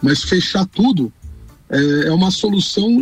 [0.03, 1.13] Mas fechar tudo
[1.71, 3.01] é, é uma solução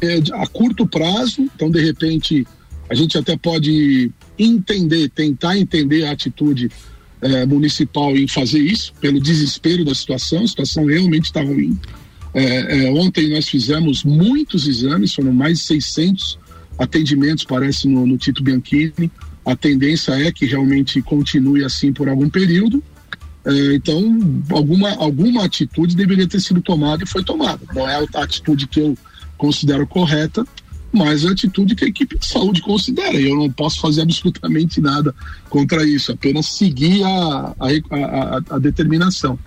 [0.00, 2.46] é, a curto prazo, então de repente
[2.90, 6.70] a gente até pode entender, tentar entender a atitude
[7.20, 11.78] é, municipal em fazer isso, pelo desespero da situação, a situação realmente está ruim.
[12.94, 16.38] Ontem nós fizemos muitos exames, foram mais de 600
[16.78, 19.10] atendimentos, parece, no, no Tito Bianchini.
[19.44, 22.82] A tendência é que realmente continue assim por algum período.
[23.48, 24.18] É, então,
[24.50, 27.60] alguma, alguma atitude deveria ter sido tomada e foi tomada.
[27.74, 28.96] Não é a atitude que eu
[29.38, 30.46] considero correta,
[30.92, 33.18] mas a atitude que a equipe de saúde considera.
[33.18, 35.14] E eu não posso fazer absolutamente nada
[35.48, 39.38] contra isso, apenas seguir a, a, a, a determinação.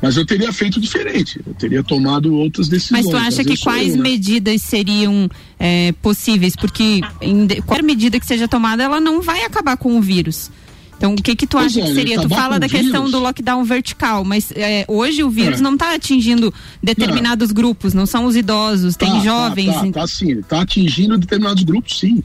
[0.00, 3.04] Mas eu teria feito diferente, eu teria tomado outras decisões.
[3.04, 4.02] Mas tu acha que quais eu, né?
[4.02, 6.54] medidas seriam é, possíveis?
[6.54, 10.50] Porque em, qualquer medida que seja tomada, ela não vai acabar com o vírus.
[10.98, 12.20] Então, o que que tu pois acha é, que seria?
[12.20, 13.12] Tu fala da questão vírus.
[13.12, 15.62] do lockdown vertical, mas é, hoje o vírus é.
[15.62, 17.54] não está atingindo determinados não.
[17.54, 19.72] grupos, não são os idosos, tá, tem jovens.
[19.72, 22.22] Tá, tá, tá sim, está atingindo determinados grupos, sim.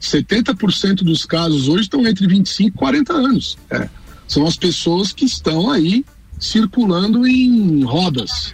[0.00, 3.56] 70% dos casos hoje estão entre 25 e 40 anos.
[3.70, 3.88] É.
[4.28, 6.04] São as pessoas que estão aí
[6.38, 8.52] circulando em rodas.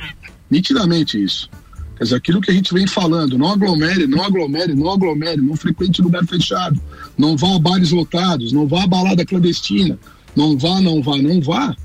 [0.49, 1.51] Nitidamente isso.
[1.99, 5.57] Quer dizer, aquilo que a gente vem falando, não aglomere, não aglomere, não aglomere, não
[5.57, 6.81] frequente lugar fechado,
[7.17, 9.99] não vá a bares lotados, não vá a balada clandestina,
[10.37, 11.77] não vá, não vá, não vá,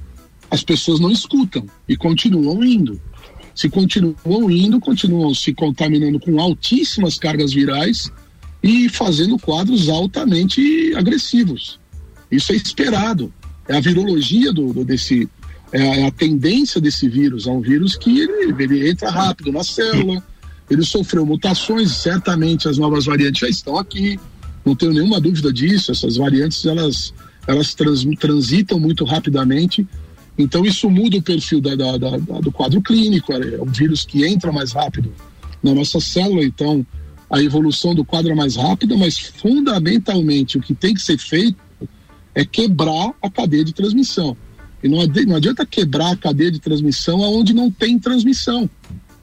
[0.51, 3.01] as pessoas não escutam e continuam indo.
[3.55, 8.11] Se continuam indo, continuam se contaminando com altíssimas cargas virais
[8.61, 11.79] e fazendo quadros altamente agressivos.
[12.31, 13.33] Isso é esperado.
[13.67, 15.27] É a virologia do, do desse,
[15.73, 17.47] é a, é a tendência desse vírus.
[17.47, 20.23] É um vírus que ele, ele entra rápido na célula,
[20.69, 24.19] ele sofreu mutações, certamente as novas variantes já estão aqui,
[24.63, 25.91] não tenho nenhuma dúvida disso.
[25.91, 27.13] Essas variantes elas,
[27.47, 29.85] elas trans, transitam muito rapidamente,
[30.37, 33.33] então isso muda o perfil da, da, da, do quadro clínico.
[33.33, 35.11] É um vírus que entra mais rápido
[35.61, 36.85] na nossa célula, então
[37.29, 41.57] a evolução do quadro é mais rápida, mas fundamentalmente o que tem que ser feito
[42.35, 44.37] é quebrar a cadeia de transmissão.
[44.83, 48.69] E não adianta, não adianta quebrar a cadeia de transmissão aonde não tem transmissão.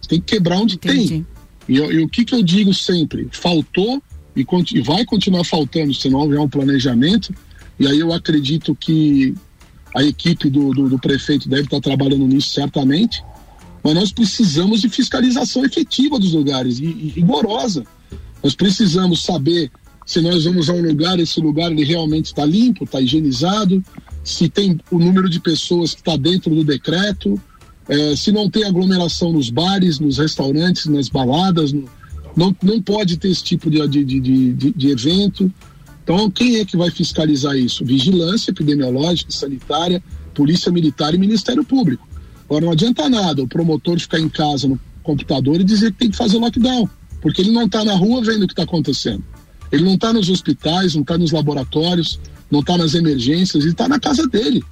[0.01, 1.09] Você tem que quebrar onde Entendi.
[1.09, 1.27] tem.
[1.69, 3.29] E, e, o que, que eu digo sempre?
[3.31, 4.03] Faltou
[4.35, 4.45] e,
[4.75, 7.35] e vai continuar faltando se não houver um planejamento.
[7.79, 9.35] E aí eu acredito que
[9.95, 13.23] a equipe do, do, do prefeito deve estar trabalhando nisso certamente.
[13.83, 17.85] Mas nós precisamos de fiscalização efetiva dos lugares e, e rigorosa.
[18.43, 19.71] Nós precisamos saber
[20.07, 23.83] se nós vamos a um lugar, esse lugar ele realmente está limpo, está higienizado,
[24.23, 27.41] se tem o número de pessoas que está dentro do decreto,
[27.89, 31.73] é, se não tem aglomeração nos bares, nos restaurantes, nas baladas,
[32.37, 34.21] não, não pode ter esse tipo de, de, de,
[34.53, 35.53] de, de evento.
[36.03, 37.85] Então, quem é que vai fiscalizar isso?
[37.85, 40.03] Vigilância epidemiológica, sanitária,
[40.35, 42.09] Polícia Militar e Ministério Público.
[42.45, 46.11] Agora, não adianta nada o promotor ficar em casa no computador e dizer que tem
[46.11, 46.89] que fazer lockdown,
[47.21, 49.25] porque ele não está na rua vendo o que está acontecendo.
[49.71, 52.19] Ele não está nos hospitais, não está nos laboratórios,
[52.51, 54.65] não está nas emergências, ele está na casa dele.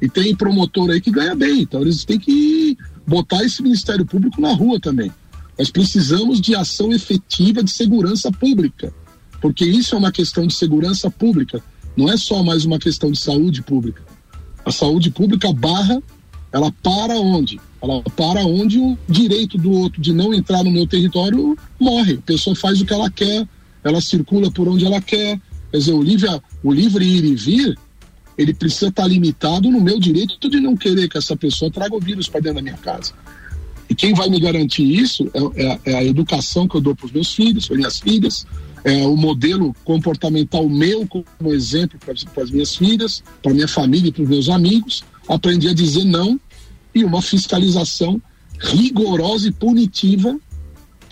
[0.00, 4.40] E tem promotor aí que ganha bem, então eles têm que botar esse Ministério Público
[4.40, 5.12] na rua também.
[5.58, 8.92] Nós precisamos de ação efetiva de segurança pública,
[9.40, 11.62] porque isso é uma questão de segurança pública,
[11.96, 14.02] não é só mais uma questão de saúde pública.
[14.64, 16.02] A saúde pública barra,
[16.52, 17.60] ela para onde?
[17.80, 22.14] Ela para onde o direito do outro de não entrar no meu território morre.
[22.14, 23.46] A pessoa faz o que ela quer,
[23.84, 25.40] ela circula por onde ela quer.
[25.72, 26.28] Quer dizer, o livre,
[26.62, 27.78] o livre ir e vir,
[28.36, 32.00] ele precisa estar limitado no meu direito de não querer que essa pessoa traga o
[32.00, 33.14] vírus para dentro da minha casa.
[33.88, 37.06] E quem vai me garantir isso é, é, é a educação que eu dou para
[37.06, 38.46] os meus filhos, para minhas filhas,
[38.84, 44.12] é o modelo comportamental meu como exemplo para as minhas filhas, para minha família e
[44.12, 45.04] para os meus amigos.
[45.28, 46.38] Aprendi a dizer não
[46.94, 48.20] e uma fiscalização
[48.58, 50.38] rigorosa e punitiva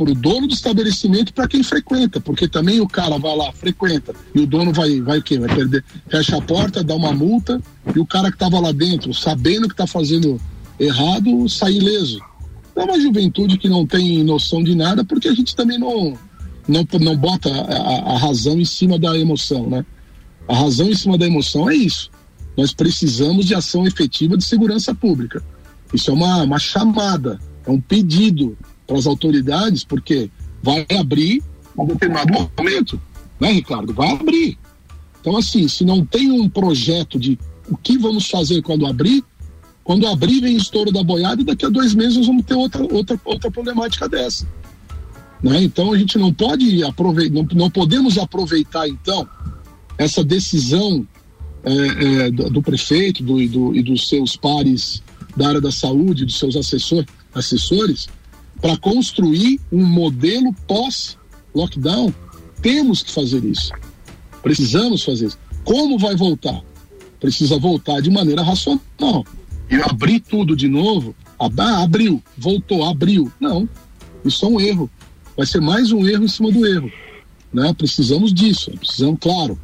[0.01, 4.15] para o dono do estabelecimento para quem frequenta, porque também o cara vai lá, frequenta,
[4.35, 5.39] e o dono vai, vai o quê?
[5.39, 7.61] Vai perder, fecha a porta, dá uma multa,
[7.95, 10.41] e o cara que estava lá dentro, sabendo que está fazendo
[10.79, 12.19] errado, sai ileso.
[12.75, 16.17] É uma juventude que não tem noção de nada, porque a gente também não,
[16.67, 19.85] não, não bota a, a razão em cima da emoção, né?
[20.49, 22.11] A razão em cima da emoção é isso.
[22.57, 25.43] Nós precisamos de ação efetiva de segurança pública.
[25.93, 28.57] Isso é uma, uma chamada, é um pedido
[28.91, 30.29] para as autoridades, porque
[30.61, 31.41] vai abrir
[31.79, 33.01] a determinado momento,
[33.39, 33.95] né, Ricardo?
[33.95, 34.59] Vai abrir.
[35.21, 37.39] Então, assim, se não tem um projeto de
[37.71, 39.23] o que vamos fazer quando abrir,
[39.85, 42.83] quando abrir vem estouro da boiada e daqui a dois meses nós vamos ter outra,
[42.93, 44.45] outra, outra problemática dessa.
[45.41, 45.63] Né?
[45.63, 49.27] Então a gente não pode aproveitar, não, não podemos aproveitar então
[49.97, 51.07] essa decisão
[51.63, 51.73] é,
[52.25, 55.01] é, do, do, prefeito do, do, e dos seus pares
[55.37, 58.09] da área da saúde, dos seus assessor, assessores,
[58.61, 62.13] para construir um modelo pós-lockdown.
[62.61, 63.73] Temos que fazer isso.
[64.43, 65.39] Precisamos fazer isso.
[65.65, 66.61] Como vai voltar?
[67.19, 69.25] Precisa voltar de maneira racional
[69.71, 73.33] e abrir tudo de novo, ah, abriu, voltou, abriu.
[73.39, 73.69] Não,
[74.25, 74.91] isso é um erro.
[75.37, 76.91] Vai ser mais um erro em cima do erro.
[77.53, 77.73] Né?
[77.73, 79.59] Precisamos disso, precisamos, claro.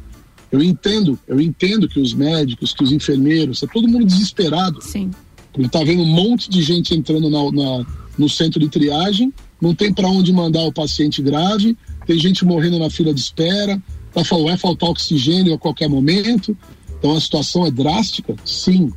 [0.51, 4.81] Eu entendo, eu entendo que os médicos, que os enfermeiros, está todo mundo desesperado.
[4.81, 5.11] Sim.
[5.51, 7.85] Porque tá vendo um monte de gente entrando na, na
[8.17, 12.79] no centro de triagem, não tem para onde mandar o paciente grave, tem gente morrendo
[12.79, 13.81] na fila de espera,
[14.13, 16.57] tá, vai faltar oxigênio a qualquer momento.
[16.97, 18.91] Então a situação é drástica, sim.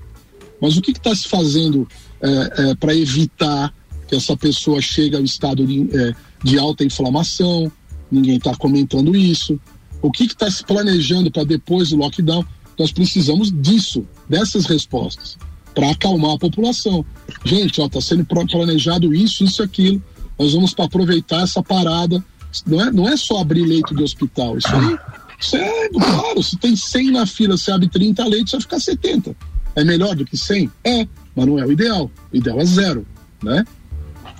[0.61, 1.89] Mas o que está se fazendo
[2.21, 2.29] é,
[2.71, 3.75] é, para evitar
[4.07, 7.71] que essa pessoa chegue ao estado de, é, de alta inflamação?
[8.11, 9.59] Ninguém está comentando isso.
[10.03, 12.45] O que está se planejando para depois do lockdown?
[12.79, 15.37] Nós precisamos disso, dessas respostas,
[15.75, 17.05] para acalmar a população.
[17.45, 20.03] Gente, está sendo planejado isso, isso, aquilo.
[20.39, 22.23] Nós vamos para aproveitar essa parada.
[22.67, 24.59] Não é, não é só abrir leito de hospital.
[24.59, 24.99] Isso aí,
[25.39, 26.43] isso é claro.
[26.43, 29.37] Se tem 100 na fila, você abre 30 leitos, vai ficar 70.
[29.77, 30.71] É melhor do que 100?
[30.85, 32.11] É, mas não é o ideal.
[32.33, 33.07] O ideal é zero,
[33.43, 33.65] né?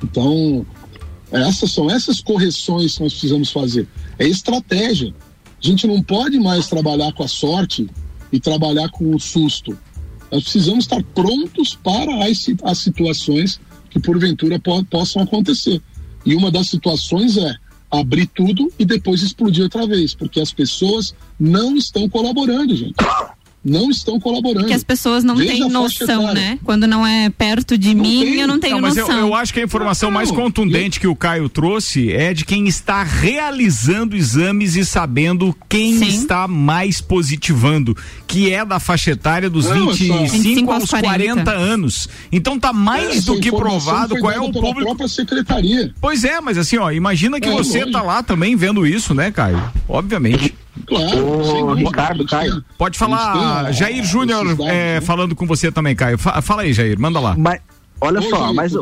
[0.03, 0.67] Então,
[1.31, 3.87] essas são essas correções que nós precisamos fazer.
[4.19, 5.15] É estratégia.
[5.63, 7.89] A gente não pode mais trabalhar com a sorte
[8.33, 9.77] e trabalhar com o susto.
[10.31, 15.83] Nós precisamos estar prontos para as, as situações que porventura po possam acontecer.
[16.25, 17.55] E uma das situações é
[17.91, 22.95] abrir tudo e depois explodir outra vez, porque as pessoas não estão colaborando, gente.
[23.65, 24.67] Não estão colaborando.
[24.67, 26.59] Que as pessoas não Veja têm noção, né?
[26.65, 28.41] Quando não é perto de Não mim, tem.
[28.41, 29.21] eu não tenho Não, mas eu, noção.
[29.21, 32.67] eu acho que a informação Não, mais contundente que o Caio trouxe é de quem
[32.67, 36.07] está realizando exames e sabendo quem Sim.
[36.09, 37.97] está mais positivando,
[38.27, 41.11] que é da faixa etária dos Não, é só- 25 25 aos aos 40.
[41.45, 42.09] 40 anos.
[42.33, 44.81] Então tá mais Essa do que provado qual é o público.
[44.83, 45.93] própria secretaria.
[46.01, 47.93] Pois é, mas assim, ó, imagina que É, você lógico.
[47.93, 49.63] tá lá também vendo isso, né, Caio?
[49.89, 50.55] Obviamente.
[50.87, 51.75] Claro.
[51.75, 52.65] Ricardo, Caio.
[52.79, 55.01] Pode falar, Jair Júnior é, né?
[55.01, 56.17] falando com você também, Caio.
[56.19, 57.35] Fa- fala aí, Jair, manda lá.
[57.37, 57.61] Mas,
[58.01, 58.73] olha Oi, só, Jair, mas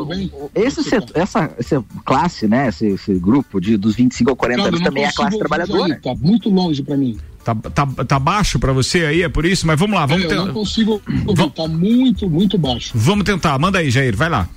[0.55, 4.69] esse setor, essa, essa classe, né, esse, esse grupo de, dos 25 ao 40 Cara,
[4.69, 5.89] eu anos também é a classe trabalhadora.
[5.89, 7.17] Jair, Tá muito longe pra mim.
[7.43, 9.65] Tá, tá, tá baixo pra você aí, é por isso?
[9.65, 12.91] Mas vamos lá, vamos, É, eu ten- não consigo ouvir, tá muito, muito baixo.
[12.93, 13.57] vamos tentar.
[13.57, 14.47] Manda aí, Jair, vai lá.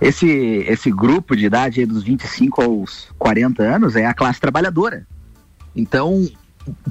[0.00, 0.26] Esse,
[0.68, 5.06] esse grupo de idade aí dos 25 aos 40 anos é a classe trabalhadora.
[5.74, 6.28] Então,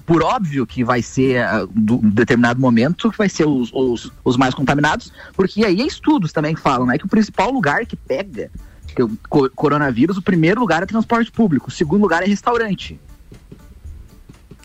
[0.06, 4.12] por óbvio que vai ser, ah, do- em determinado momento, que vai ser os, os,
[4.24, 8.52] os mais contaminados, porque aí estudos também falam, né, que o principal lugar que pega
[8.96, 13.00] que o co- coronavírus, o primeiro lugar é transporte público, o segundo lugar é restaurante.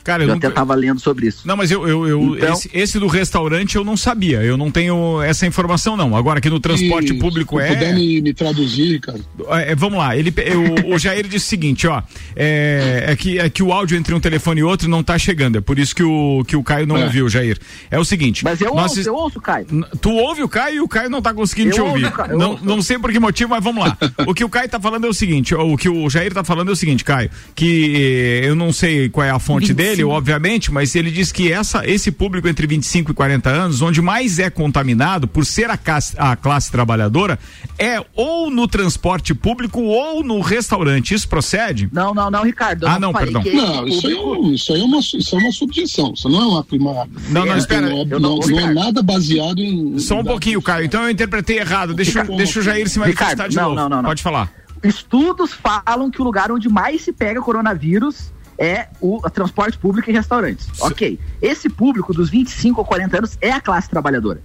[0.08, 0.48] Cara, Eu, eu até nunca...
[0.48, 1.46] estava lendo sobre isso.
[1.46, 4.42] Não, mas eu, eu, eu- Então- esse, esse do restaurante eu não sabia.
[4.42, 6.16] Eu não tenho essa informação, não.
[6.16, 7.68] Agora aqui no transporte E, público se é.
[7.74, 9.24] puder me, me traduzir, Ricardo.
[9.50, 12.02] É, vamos lá, ele, eu- o Jair disse o seguinte, ó,
[12.34, 15.58] é, é que, é que o áudio entre um telefone e outro não tá chegando,
[15.58, 17.04] é por isso que o, que o Caio não É.
[17.04, 17.58] ouviu, Jair.
[17.90, 19.66] É o seguinte, Mas eu nós ouço, eu ouço, Caio.
[19.70, 22.12] N- Tu ouve o Caio e o Caio não tá conseguindo Eu te ouço, ouvir.
[22.12, 22.64] Caio, eu não, ouço.
[22.64, 23.96] não sei por que motivo, mas vamos lá.
[24.26, 26.68] o que o Caio tá falando é o seguinte, o que o Jair tá falando
[26.70, 29.78] é o seguinte, Caio, que eh, eu não sei qual é a fonte 25.
[30.02, 34.00] Dele, obviamente, mas ele diz que essa, esse público entre 25 e 40 anos, onde
[34.02, 37.38] mais é contaminado, por ser a classe, a classe trabalhadora,
[37.78, 41.14] é ou no transporte público ou no restaurante.
[41.14, 41.88] Isso procede?
[41.92, 42.86] Não, não, não, Ricardo.
[42.86, 43.52] Ah, não, falei perdão.
[43.52, 46.12] Não, isso aí, é, público- isso aí é uma, isso é uma subjeção.
[46.14, 46.66] Isso não é uma.
[46.72, 49.98] uma Não, não, é, espera, Não, eu não, não- não é nada baseado em.
[49.98, 50.62] Só um pouquinho.
[50.62, 50.84] Caio.
[50.84, 51.94] Então eu interpretei errado.
[51.94, 53.74] Deixa, Ricardo, deixa o Jair se manifestar Ricardo, de não, novo.
[53.76, 54.08] não, não, não.
[54.10, 54.50] Pode falar.
[54.82, 60.12] Estudos falam que o lugar onde mais se pega coronavírus é o transporte público e
[60.12, 60.68] restaurantes.
[60.80, 61.18] Ok.
[61.40, 64.42] Esse público dos 25 ou 40 anos é a classe trabalhadora.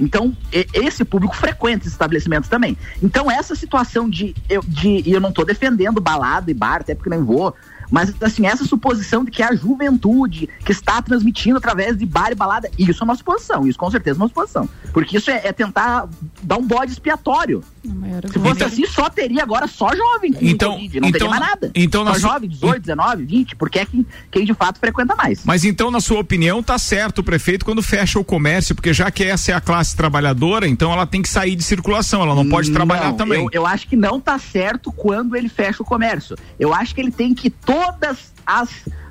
[0.00, 0.36] Então,
[0.72, 2.78] esse público frequenta esses estabelecimentos também.
[3.02, 4.34] Então, essa situação de.
[4.48, 7.54] Eu, de, e eu não estou defendendo balada e bar, até porque nem vou.
[7.90, 12.30] Mas, assim, essa suposição de que é a juventude que está transmitindo através de bar
[12.30, 13.66] e balada, isso é uma suposição.
[13.66, 14.68] Isso com certeza é uma suposição.
[14.92, 16.08] Porque isso é, é tentar
[16.42, 17.62] dar um bode expiatório.
[17.82, 21.40] Se fosse Então- assim, só teria agora só jovem Então- Covid, não então- teria mais
[21.50, 21.70] nada.
[21.74, 25.16] então só na su- jovem, 18, 19, 20, porque é quem, quem de fato frequenta
[25.16, 25.42] mais.
[25.44, 29.10] Mas então, na sua opinião, tá certo o prefeito quando fecha o comércio, porque já
[29.10, 32.46] que essa é a classe trabalhadora, então ela tem que sair de circulação, ela não
[32.48, 33.40] pode trabalhar Não, também.
[33.44, 36.36] Eu, eu acho que não tá certo quando ele fecha o comércio.
[36.60, 38.70] Eu acho que ele tem que todas as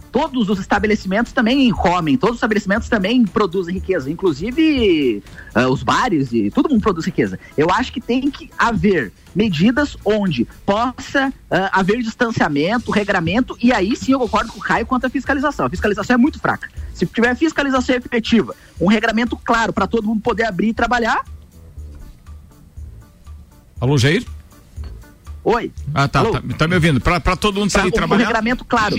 [0.10, 5.21] todos os estabelecimentos também comem, todos os estabelecimentos também produzem riqueza, inclusive
[5.53, 7.38] ah, os bares e todo mundo produz riqueza.
[7.58, 13.95] Eu acho que tem que haver medidas onde possa ah, haver distanciamento, regramento, e aí
[13.95, 15.65] sim eu concordo com o Caio quanto à fiscalização.
[15.65, 16.69] A fiscalização é muito fraca.
[16.93, 21.23] Se tiver fiscalização efetiva, um regramento claro para todo mundo poder abrir e trabalhar,
[23.80, 24.25] Alô, Jair?
[25.47, 25.71] Oi.
[25.93, 26.99] Ah, tá, tá, tá me ouvindo.
[26.99, 28.97] Pra, pra todo mundo sair o, o regramento claro.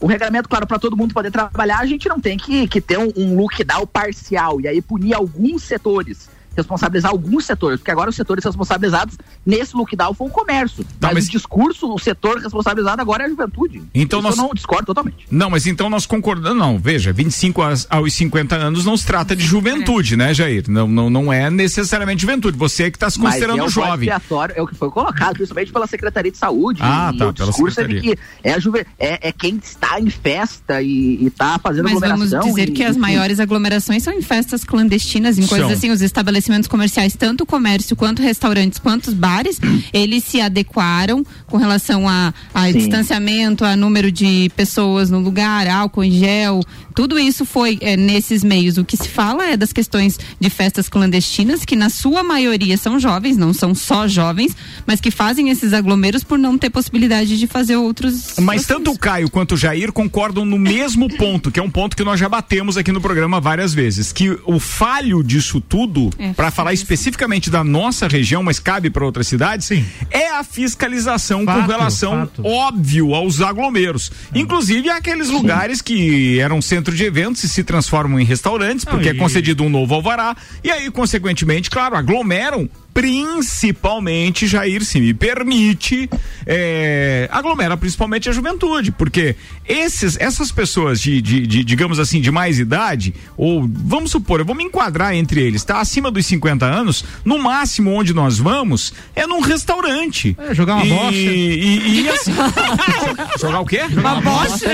[0.00, 2.98] O regramento claro para todo mundo poder trabalhar, a gente não tem que, que ter
[2.98, 8.16] um, um lockdown parcial e aí punir alguns setores, responsabilizar alguns setores, porque agora os
[8.16, 10.84] setores responsabilizados nesse lockdown foi o comércio.
[11.00, 13.82] Tá, mas, mas- o discurso, o setor responsabilizado agora é a juventude.
[13.94, 15.26] Então Isso nós- eu não discordo totalmente.
[15.30, 16.58] Não, mas então nós concordamos.
[16.58, 20.64] Não, veja, 25 aos, aos 50 anos não se trata de juventude, né, Jair?
[20.68, 22.56] Não, não, não é necessariamente juventude.
[22.58, 24.08] Você que está se Mas considerando é o bode jovem.
[24.54, 26.80] é o que foi colocado, principalmente pela Secretaria de Saúde.
[26.82, 28.16] Ah, e tá, o pela discurso é de Secretaria.
[28.42, 32.10] que é, a juve, é, é quem está em festa e está fazendo Mas vamos
[32.32, 32.48] aglomeração.
[32.50, 33.00] dizer e- que as enfim.
[33.00, 35.76] maiores aglomerações são em festas clandestinas, em coisas São.
[35.76, 39.58] assim, os estabelecimentos comerciais, tanto o comércio quanto restaurantes, quanto os bares,
[39.92, 42.78] eles se adequaram com relação a, a Sim.
[42.78, 46.60] distanciamento, a número de pessoas no lugar, álcool em gel,
[46.94, 48.76] tudo isso foi eh, nesses meios.
[48.76, 52.98] O que se fala é das questões de festas clandestinas, que na sua maioria são
[53.00, 54.54] jovens, não são só jovens,
[54.86, 58.34] mas que fazem esses aglomeros por não ter possibilidade de fazer outros.
[58.38, 61.96] Mas tanto o Caio quanto o Jair concordam no mesmo ponto, que é um ponto
[61.96, 66.31] que nós já batemos aqui no programa várias vezes, que o falho disso tudo, É,
[66.36, 69.70] para falar especificamente da nossa região, mas cabe para outras cidades,
[70.10, 72.44] é a fiscalização com Fato, relação fato.
[72.46, 74.10] óbvio aos aglomeros.
[74.34, 79.08] Inclusive aqueles lugares que eram centro de eventos e se transformam em restaurantes, Não, porque
[79.08, 85.14] é e- concedido um novo alvará, e aí, consequentemente, claro, aglomeram principalmente, Jair, se me
[85.14, 86.08] permite,
[86.46, 89.34] é, aglomera principalmente a juventude, porque
[89.66, 94.44] esses, essas pessoas de, de, de, digamos assim, de mais idade, ou vamos supor, eu
[94.44, 98.92] vou me enquadrar entre eles, tá acima dos 50 anos, no máximo onde nós vamos
[99.14, 100.36] é num restaurante.
[100.38, 101.12] É, jogar uma e, bocha.
[101.12, 102.32] E, e, e assim,
[103.40, 103.80] jogar o quê?
[103.96, 104.68] Uma bocha?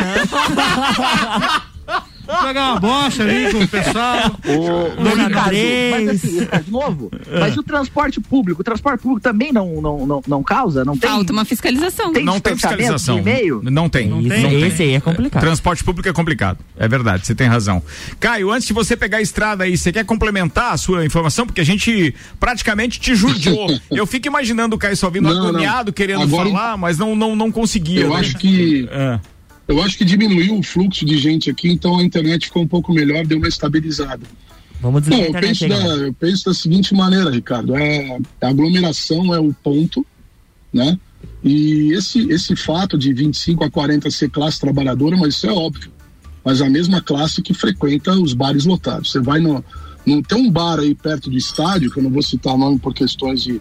[2.29, 4.37] Jogar uma bocha ali com o pessoal.
[4.45, 6.07] Ricardo, Três.
[6.07, 7.11] mas assim, Ricardo, novo,
[7.41, 8.61] mas e o transporte público?
[8.61, 10.85] O transporte público também não, não, não, não causa?
[10.85, 11.09] Não tem?
[11.09, 12.12] Falta uma fiscalização.
[12.12, 13.18] Tem não tem fiscalização.
[13.18, 13.61] e-mail?
[13.62, 14.09] Não tem.
[14.09, 14.62] Não Esse, tem.
[14.62, 15.41] esse aí é complicado.
[15.43, 16.59] Transporte público é complicado.
[16.76, 17.83] É verdade, você tem razão.
[18.20, 21.47] Caio, antes de você pegar a estrada aí, você quer complementar a sua informação?
[21.47, 23.68] Porque a gente praticamente te judiou.
[23.91, 25.49] Eu fico imaginando o Caio só vindo Não, não.
[25.49, 28.03] agoniado, querendo Agora- falar, mas não, não, não conseguia.
[28.03, 28.16] Eu né?
[28.20, 29.18] acho que É.
[29.69, 32.93] eu acho que diminuiu o fluxo de gente aqui, então a internet ficou um pouco
[32.93, 34.27] melhor, deu uma estabilizada.
[34.81, 39.35] Vamos Não, eu penso, aí, da, eu penso da seguinte maneira, Ricardo, é a aglomeração
[39.35, 40.07] é o ponto,
[40.73, 40.99] né?
[41.45, 45.91] E esse esse fato de 25 a 40 ser classe trabalhadora, mas isso é óbvio.
[46.45, 49.11] Mas a mesma classe que frequenta os bares lotados.
[49.11, 49.62] Você vai no,
[50.07, 52.79] no tem um bar aí perto do estádio, que eu não vou citar o nome
[52.79, 53.61] por questões de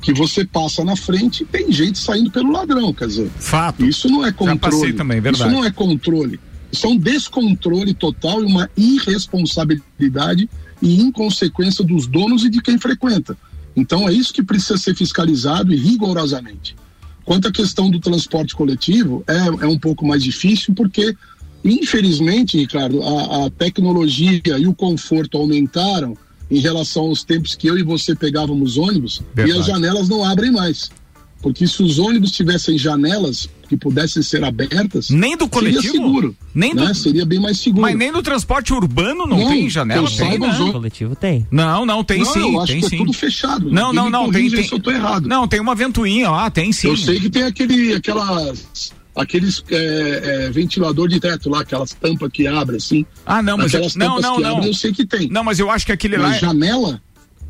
[0.00, 3.30] que você passa na frente e tem gente saindo pelo ladrão, quer dizer.
[3.38, 3.84] Fato.
[3.84, 4.92] Isso não é controle.
[4.92, 5.48] também, verdade.
[5.48, 6.40] Isso não é controle.
[6.70, 10.48] Isso é um descontrole total e uma irresponsabilidade
[10.82, 13.36] e inconsequência dos donos e de quem frequenta.
[13.74, 16.76] Então é isso que precisa ser fiscalizado e rigorosamente.
[17.24, 21.16] Quanto à questão do transporte coletivo, é, é um pouco mais difícil porque,
[21.64, 26.16] infelizmente, Ricardo, a, a tecnologia e o conforto aumentaram
[26.50, 29.60] em relação aos tempos que eu e você pegávamos ônibus e Verdade.
[29.60, 30.90] as janelas não abrem mais.
[31.42, 35.82] Porque se os ônibus tivessem janelas que pudessem ser abertas, Nem do coletivo?
[35.82, 36.36] seria seguro.
[36.54, 36.86] Nem né?
[36.86, 37.82] do- Seria bem mais seguro.
[37.82, 40.08] Mas nem no transporte urbano não, Não, tem janela?
[40.08, 40.72] Tem, saiba, né?
[40.72, 41.46] coletivo tem.
[41.50, 42.40] Não, não, tem não, sim.
[42.54, 42.94] eu acho tem que sim.
[42.96, 43.70] é tudo fechado.
[43.70, 44.64] Não, não, me não, tem, tem.
[44.66, 45.28] se eu tô errado.
[45.28, 46.88] Não, tem uma ventoinha lá, tem sim.
[46.88, 52.30] Eu sei que tem aquele, aquelas, aqueles é, é, ventilador de teto lá, aquelas tampas
[52.32, 53.06] que abrem assim.
[53.24, 54.50] Ah, não, mas aquelas não, tampas não, que não.
[54.56, 55.28] abrem, eu sei que tem.
[55.28, 56.28] Não, mas eu acho que aquele lá.
[56.28, 57.00] Mas é- janela?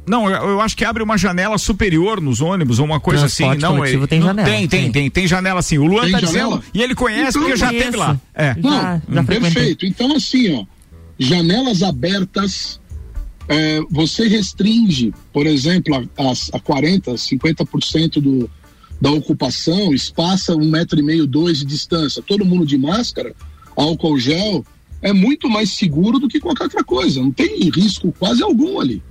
[0.09, 3.65] Não, eu, eu acho que abre uma janela superior nos ônibus ou uma coisa Transporte
[3.65, 3.75] assim.
[3.75, 4.93] Não, ele- tem não, janela, Tem, tem, tem.
[4.93, 5.79] tem, tem janela assim.
[5.79, 6.59] O Luan Tem tá janela?
[6.59, 7.85] dizendo e ele conhece Então, porque já conheço.
[7.87, 8.21] teve lá.
[8.33, 8.55] É.
[8.55, 9.41] Não, Já- já frequentei.
[9.53, 9.85] perfeito.
[9.87, 10.65] Então, assim, ó,
[11.19, 12.81] janelas abertas,
[13.49, 18.49] é, você restringe, por exemplo, a, as- a 40%, 50% do,
[19.01, 23.35] da ocupação, espaça um metro e meio, dois de distância, todo mundo de máscara,
[23.77, 24.65] álcool gel,
[25.03, 27.21] é muito mais seguro do que qualquer outra coisa.
[27.21, 29.03] Não tem risco quase algum ali.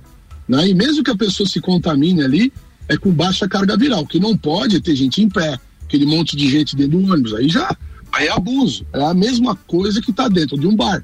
[0.48, 0.68] Né?
[0.68, 2.52] E mesmo que a pessoa se contamine ali,
[2.88, 4.06] é com baixa carga viral.
[4.06, 7.34] Que não pode é ter gente em pé, aquele monte de gente dentro do ônibus.
[7.34, 7.76] Aí já
[8.12, 8.84] aí é abuso.
[8.92, 11.02] É a mesma coisa que está dentro de um bar.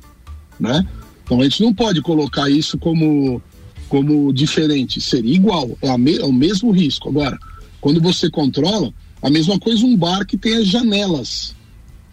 [0.58, 0.86] Né?
[1.24, 3.40] Então a gente não pode colocar isso como,
[3.88, 5.00] como diferente.
[5.00, 7.08] Seria igual, é, me- é o mesmo risco.
[7.08, 7.38] Agora,
[7.82, 11.54] quando você controla, a mesma coisa um bar que tem as janelas,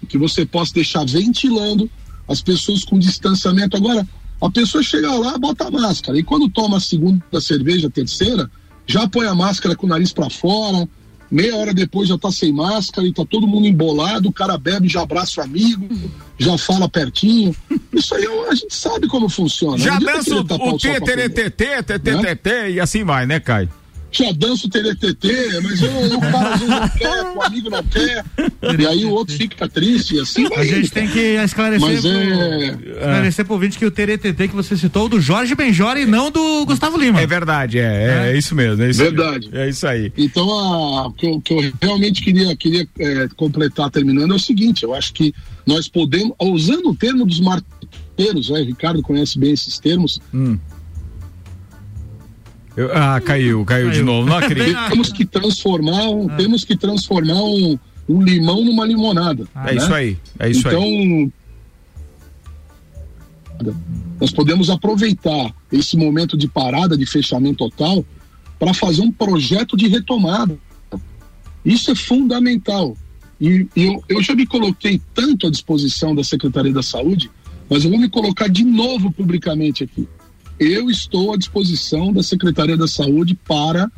[0.10, 1.90] que você possa deixar ventilando
[2.28, 3.78] as pessoas com distanciamento.
[3.78, 4.06] Agora,
[4.42, 8.50] a pessoa chega lá, bota a máscara, e quando toma a segunda cerveja, a terceira,
[8.88, 10.90] já põe a máscara com o nariz para fora,
[11.30, 14.88] meia hora depois já tá sem máscara e tá todo mundo embolado, o cara bebe,
[14.88, 15.88] já abraça o amigo,
[16.40, 17.56] já fala pertinho.
[17.94, 19.78] Isso aí a gente sabe como funciona.
[19.78, 21.30] Já dança o, tapar o sol T, com a peneira.
[21.30, 23.70] TTT, TTT e assim vai, né, Caio?
[24.12, 27.70] Já dança o teretetê, mas eu, eu, o cara às vezes não quer, o amigo
[27.70, 28.26] não quer,
[28.80, 30.48] e aí o outro fica triste, e assim.
[30.56, 32.68] A gente tem que esclarecer, Mas pro, é.
[32.68, 36.66] esclarecer pro ouvinte que o TTT que você citou do Jorge Benjora e não do
[36.66, 37.22] Gustavo Lima.
[37.22, 37.84] É verdade, é,
[38.28, 38.84] é, é isso mesmo.
[38.84, 39.50] É isso Verdade.
[39.54, 40.12] É isso aí.
[40.18, 44.84] Então, o que, eu, que eu realmente queria, queria é, completar terminando é o seguinte:
[44.84, 45.34] eu acho que
[45.66, 50.20] nós podemos, usando o termo dos marqueteiros, né, Ricardo conhece bem esses termos,
[52.80, 54.06] Eu- ah, caiu, caiu de Caiu.
[54.06, 54.30] novo.
[54.30, 54.78] Não acredito.
[54.78, 54.90] Ah.
[54.90, 57.78] temos que transformar, um- temos que transformar um,
[58.08, 59.46] um limão numa limonada.
[59.66, 60.18] É isso aí.
[60.40, 61.30] É isso então, aí.
[64.20, 68.06] nós podemos aproveitar esse momento de parada, de fechamento total,
[68.58, 70.58] para fazer um projeto de retomada.
[71.66, 72.96] Isso é fundamental.
[73.42, 77.30] E, e eu, eu já me coloquei tanto à disposição da Secretaria da Saúde,
[77.70, 80.08] mas eu vou me colocar de novo publicamente aqui.
[80.60, 83.90] Eu estou à disposição da Secretaria da Saúde para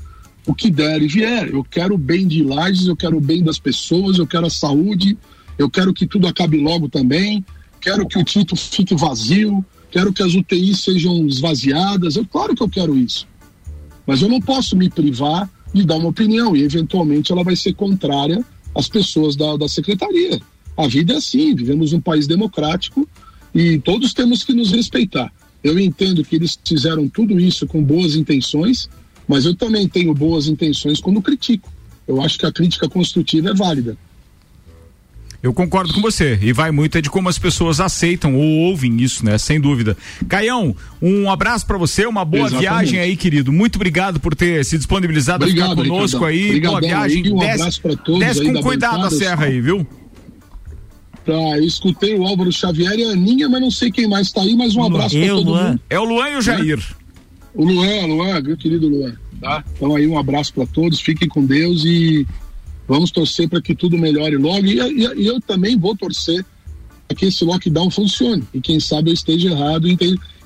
[0.46, 1.50] o que der e vier.
[1.50, 4.50] Eu quero o bem de Lages, eu quero o bem das pessoas, eu quero a
[4.50, 5.18] saúde,
[5.58, 7.44] eu quero que tudo acabe logo também,
[7.80, 12.16] quero que o título fique vazio, quero que as UTIs sejam esvaziadas.
[12.16, 13.28] Eu, claro que eu quero isso.
[14.06, 17.74] Mas eu não posso me privar de dar uma opinião e, eventualmente, ela vai ser
[17.74, 18.46] contrária
[18.76, 20.40] às pessoas da, da secretaria.
[20.78, 23.08] A vida é assim, vivemos num país democrático
[23.54, 25.32] e todos temos que nos respeitar.
[25.64, 28.90] Eu entendo que eles fizeram tudo isso com boas intenções,
[29.28, 31.72] Mas eu também tenho boas intenções quando critico.
[32.06, 33.98] Eu acho que a crítica construtiva é válida.
[35.42, 36.38] Eu concordo com você.
[36.42, 39.38] E vai muito é de como as pessoas aceitam ou ouvem isso, né?
[39.38, 39.98] Sem dúvida.
[40.28, 42.62] Caião, um abraço para você, uma boa Exatamente.
[42.62, 43.52] viagem aí, querido.
[43.52, 46.48] Muito obrigado por ter se disponibilizado Obrigado, a ficar conosco aí.
[46.48, 47.24] Obrigadão boa viagem.
[47.26, 49.88] aí, um desce abraço pra todos desce com da cuidado bancada, a serra aí, viu?
[51.26, 54.42] Tá, eu escutei o Álvaro Xavier e a Aninha, mas não sei quem mais tá
[54.42, 55.68] aí, mas um abraço para Eu, todo Luan.
[55.70, 55.82] mundo.
[55.90, 56.96] É o Luan e o Jair.
[57.54, 59.14] O Luan, Luan, meu querido Luan.
[59.40, 59.64] Tá?
[59.76, 62.26] Então aí um abraço para todos, fiquem com Deus e
[62.88, 64.66] vamos torcer para que tudo melhore logo.
[64.66, 66.44] E, e- e eu também vou torcer
[67.08, 68.44] para que esse lockdown funcione.
[68.54, 69.98] E quem sabe eu esteja errado e,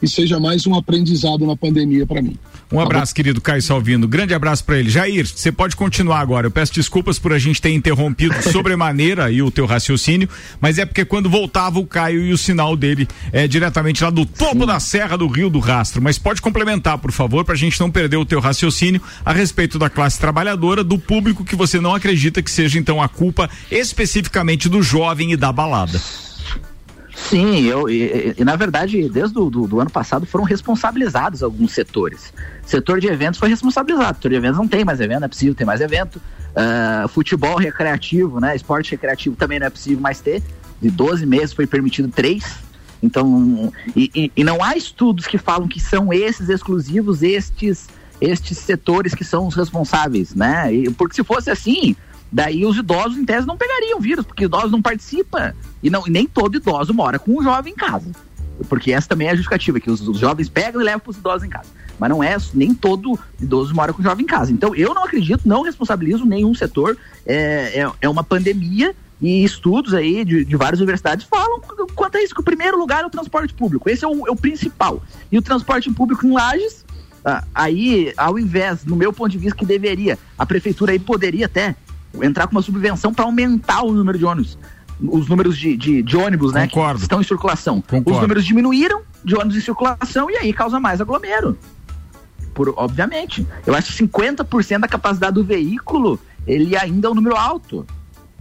[0.05, 2.37] e seja mais um aprendizado na pandemia para mim.
[2.71, 4.07] Um abraço, querido Caio Salvino.
[4.07, 4.89] Grande abraço pra ele.
[4.89, 6.47] Jair, você pode continuar agora.
[6.47, 10.27] Eu peço desculpas por a gente ter interrompido sobremaneira aí o teu raciocínio,
[10.59, 14.25] mas é porque quando voltava o Caio e o sinal dele é diretamente lá do
[14.25, 16.01] topo da Serra do Rio do Rastro.
[16.01, 19.89] Mas pode complementar, por favor, pra gente não perder o teu raciocínio a respeito da
[19.89, 24.81] classe trabalhadora, do público que você não acredita que seja então a culpa especificamente do
[24.81, 26.01] jovem e da balada.
[27.15, 31.71] Sim, eu, e, e- na verdade, desde o do, do ano passado foram responsabilizados alguns
[31.71, 32.33] setores.
[32.65, 34.17] Setor de eventos foi responsabilizado.
[34.17, 36.21] Setor de eventos não tem mais evento, não é possível ter mais evento.
[36.55, 38.55] Ah, futebol recreativo, né?
[38.55, 40.43] Esporte recreativo também não é possível mais ter.
[40.81, 42.43] De 12 meses foi permitido três.
[43.01, 47.87] Então, e, e- e não há estudos que falam que são esses exclusivos, estes,
[48.19, 50.73] estes setores que são os responsáveis, né?
[50.73, 51.95] E- porque se fosse assim,
[52.35, 55.53] daí os idosos, em tese, não pegariam vírus, porque idosos não participam.
[55.81, 58.11] E, não, e nem todo idoso mora com um jovem em casa.
[58.67, 61.17] Porque essa também é a justificativa, que os, os jovens pegam e levam para os
[61.17, 61.69] idosos em casa.
[61.97, 64.51] Mas não é, nem todo idoso mora com jovem em casa.
[64.51, 66.97] Então, eu não acredito, não responsabilizo nenhum setor.
[67.25, 71.61] É, é, é uma pandemia e estudos aí de, de várias universidades falam
[71.95, 73.89] quanto a isso, que o primeiro lugar é o transporte público.
[73.89, 75.01] Esse é o, é o principal.
[75.31, 76.85] E o transporte público em Lages,
[77.23, 81.45] ah, aí, ao invés, no meu ponto de vista, que deveria, a prefeitura aí poderia
[81.45, 81.77] até
[82.21, 84.57] entrar com uma subvenção para aumentar o número de ônibus.
[85.01, 86.67] Os números de, de, de ônibus, né?
[86.67, 86.99] Concordo.
[86.99, 87.81] Que estão em circulação.
[87.81, 88.11] Concordo.
[88.11, 91.57] Os números diminuíram de ônibus em circulação e aí causa mais aglomero.
[92.53, 93.45] Por, obviamente.
[93.65, 97.85] Eu acho que 50% da capacidade do veículo, ele ainda é um número alto.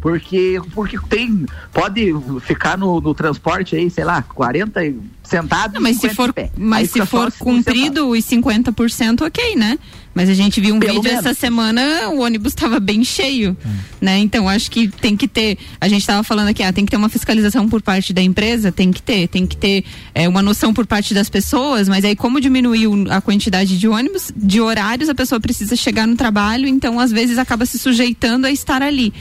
[0.05, 1.47] Porque, porque tem.
[1.73, 5.75] Pode ficar no, no transporte aí, sei lá, 40 e- sentados.
[5.75, 9.79] Não, mas se 50 for, mas se for 50 cumprido os 50%, ok, né?
[10.15, 11.27] Mas a gente viu um Pelo vídeo menos.
[11.27, 13.57] essa semana, o ônibus estava bem cheio,
[14.01, 14.19] né?
[14.19, 16.97] Então acho que tem que ter, a gente estava falando aqui, ah, tem que ter
[16.97, 19.85] uma fiscalização por parte da empresa, tem que ter, tem que ter
[20.15, 24.33] é, uma noção por parte das pessoas, mas aí como diminuiu a quantidade de ônibus,
[24.37, 28.51] de horários, a pessoa precisa chegar no trabalho, então às vezes acaba se sujeitando a
[28.51, 29.13] estar ali.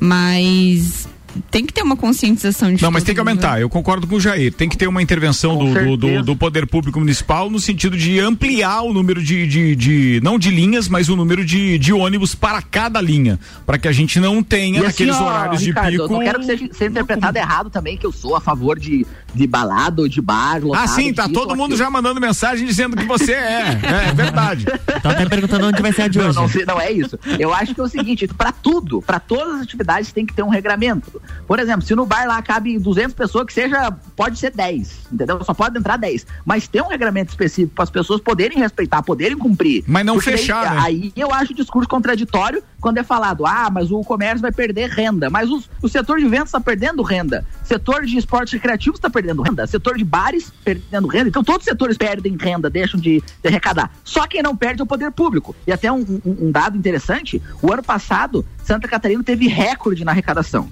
[0.00, 1.09] Mas
[1.50, 3.56] tem que ter uma conscientização de Não, mas tem que mundo, aumentar.
[3.56, 3.62] né?
[3.62, 4.52] Eu concordo com o Jair.
[4.52, 8.82] Tem que ter uma intervenção do, do, do, poder público municipal no sentido de ampliar
[8.82, 12.60] o número de, de, de- não de linhas, mas o número de, de ônibus para
[12.62, 16.14] cada linha, para que a gente não tenha assim, ó, horários Ricardo, de eu pico.
[16.14, 19.46] não quero que seja, seja interpretado errado também, que eu sou a favor de, de
[19.46, 20.56] balada ou de bar.
[20.56, 21.78] Ah, lotado, sim, tá disso todo mundo aquilo.
[21.78, 23.78] já mandando mensagem dizendo que você é.
[23.82, 24.64] É, é verdade.
[25.02, 26.36] Tá até perguntando onde vai ser a de Não, hoje.
[26.36, 27.18] não, sei- não é isso.
[27.38, 30.42] Eu acho que é o seguinte, para tudo, para todas as atividades tem que ter
[30.42, 31.19] um regramento.
[31.46, 35.42] Por exemplo, se no bar lá cabe 200 pessoas, que seja, pode ser 10, entendeu?
[35.44, 36.26] Só pode entrar 10.
[36.44, 39.82] Mas tem um regramento específico para as pessoas poderem respeitar, poderem cumprir.
[39.86, 40.80] Mas não Porque daí, fechar, né?
[40.82, 44.88] Aí eu acho o discurso contraditório quando é falado, ah, mas o comércio vai perder
[44.90, 45.28] renda.
[45.28, 47.44] Mas os- o setor de eventos está perdendo renda.
[47.64, 49.66] Setor de esportes recreativos está perdendo renda.
[49.66, 51.28] Setor de bares perdendo renda.
[51.28, 53.90] Então todos os setores perdem renda, deixam de, de arrecadar.
[54.04, 55.54] Só quem não perde é o poder público.
[55.66, 60.12] E até um, um- um dado interessante: o ano passado, Santa Catarina teve recorde na
[60.12, 60.68] arrecadação.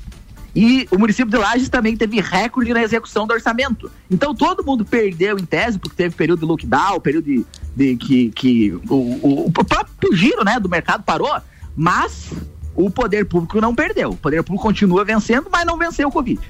[0.55, 3.91] E o município de Lages também teve recorde na execução do orçamento.
[4.11, 7.47] Então todo mundo perdeu em tese, porque teve período de lockdown, período de,
[7.77, 11.31] de que, que o, o- próprio giro né, do mercado parou,
[11.77, 12.33] mas
[12.75, 14.11] o poder público não perdeu.
[14.11, 16.41] O poder público continua vencendo, mas não venceu o Covid.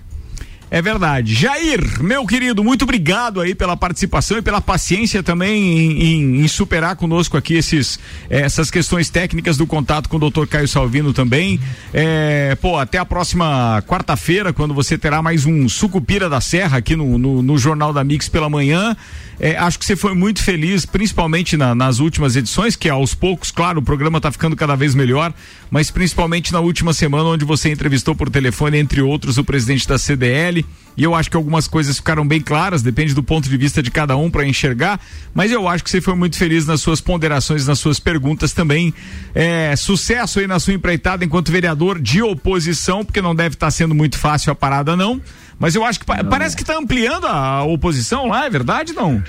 [0.71, 1.35] É verdade.
[1.35, 6.49] Jair, meu querido, muito obrigado aí pela participação e pela paciência também em, em- em
[6.49, 7.99] superar conosco aqui esses,
[8.29, 10.47] eh, essas questões técnicas do contato com o Dr.
[10.47, 11.59] Caio Salvino também.
[11.93, 16.95] É, pô, até a próxima quarta-feira, quando você terá mais um Sucupira da Serra aqui
[16.95, 18.95] no, no, no Jornal da Mix pela manhã.
[19.41, 23.51] É, acho que você foi muito feliz, principalmente na- nas últimas edições, que aos poucos,
[23.53, 25.33] claro, o programa está ficando cada vez melhor,
[25.71, 29.97] mas principalmente na última semana, onde você entrevistou por telefone, entre outros, o presidente da
[29.97, 30.67] CDL.
[30.97, 33.89] E eu acho que algumas coisas ficaram bem claras, depende do ponto de vista de
[33.89, 34.99] cada um para enxergar,
[35.33, 38.93] mas eu acho que você foi muito feliz nas suas ponderações, nas suas perguntas também.
[39.33, 43.95] É, sucesso aí na sua empreitada enquanto vereador de oposição, porque não deve estar sendo
[43.95, 45.21] muito fácil a parada, não.
[45.59, 49.23] Mas eu acho que pa- parece que está ampliando a, oposição lá, é verdade não?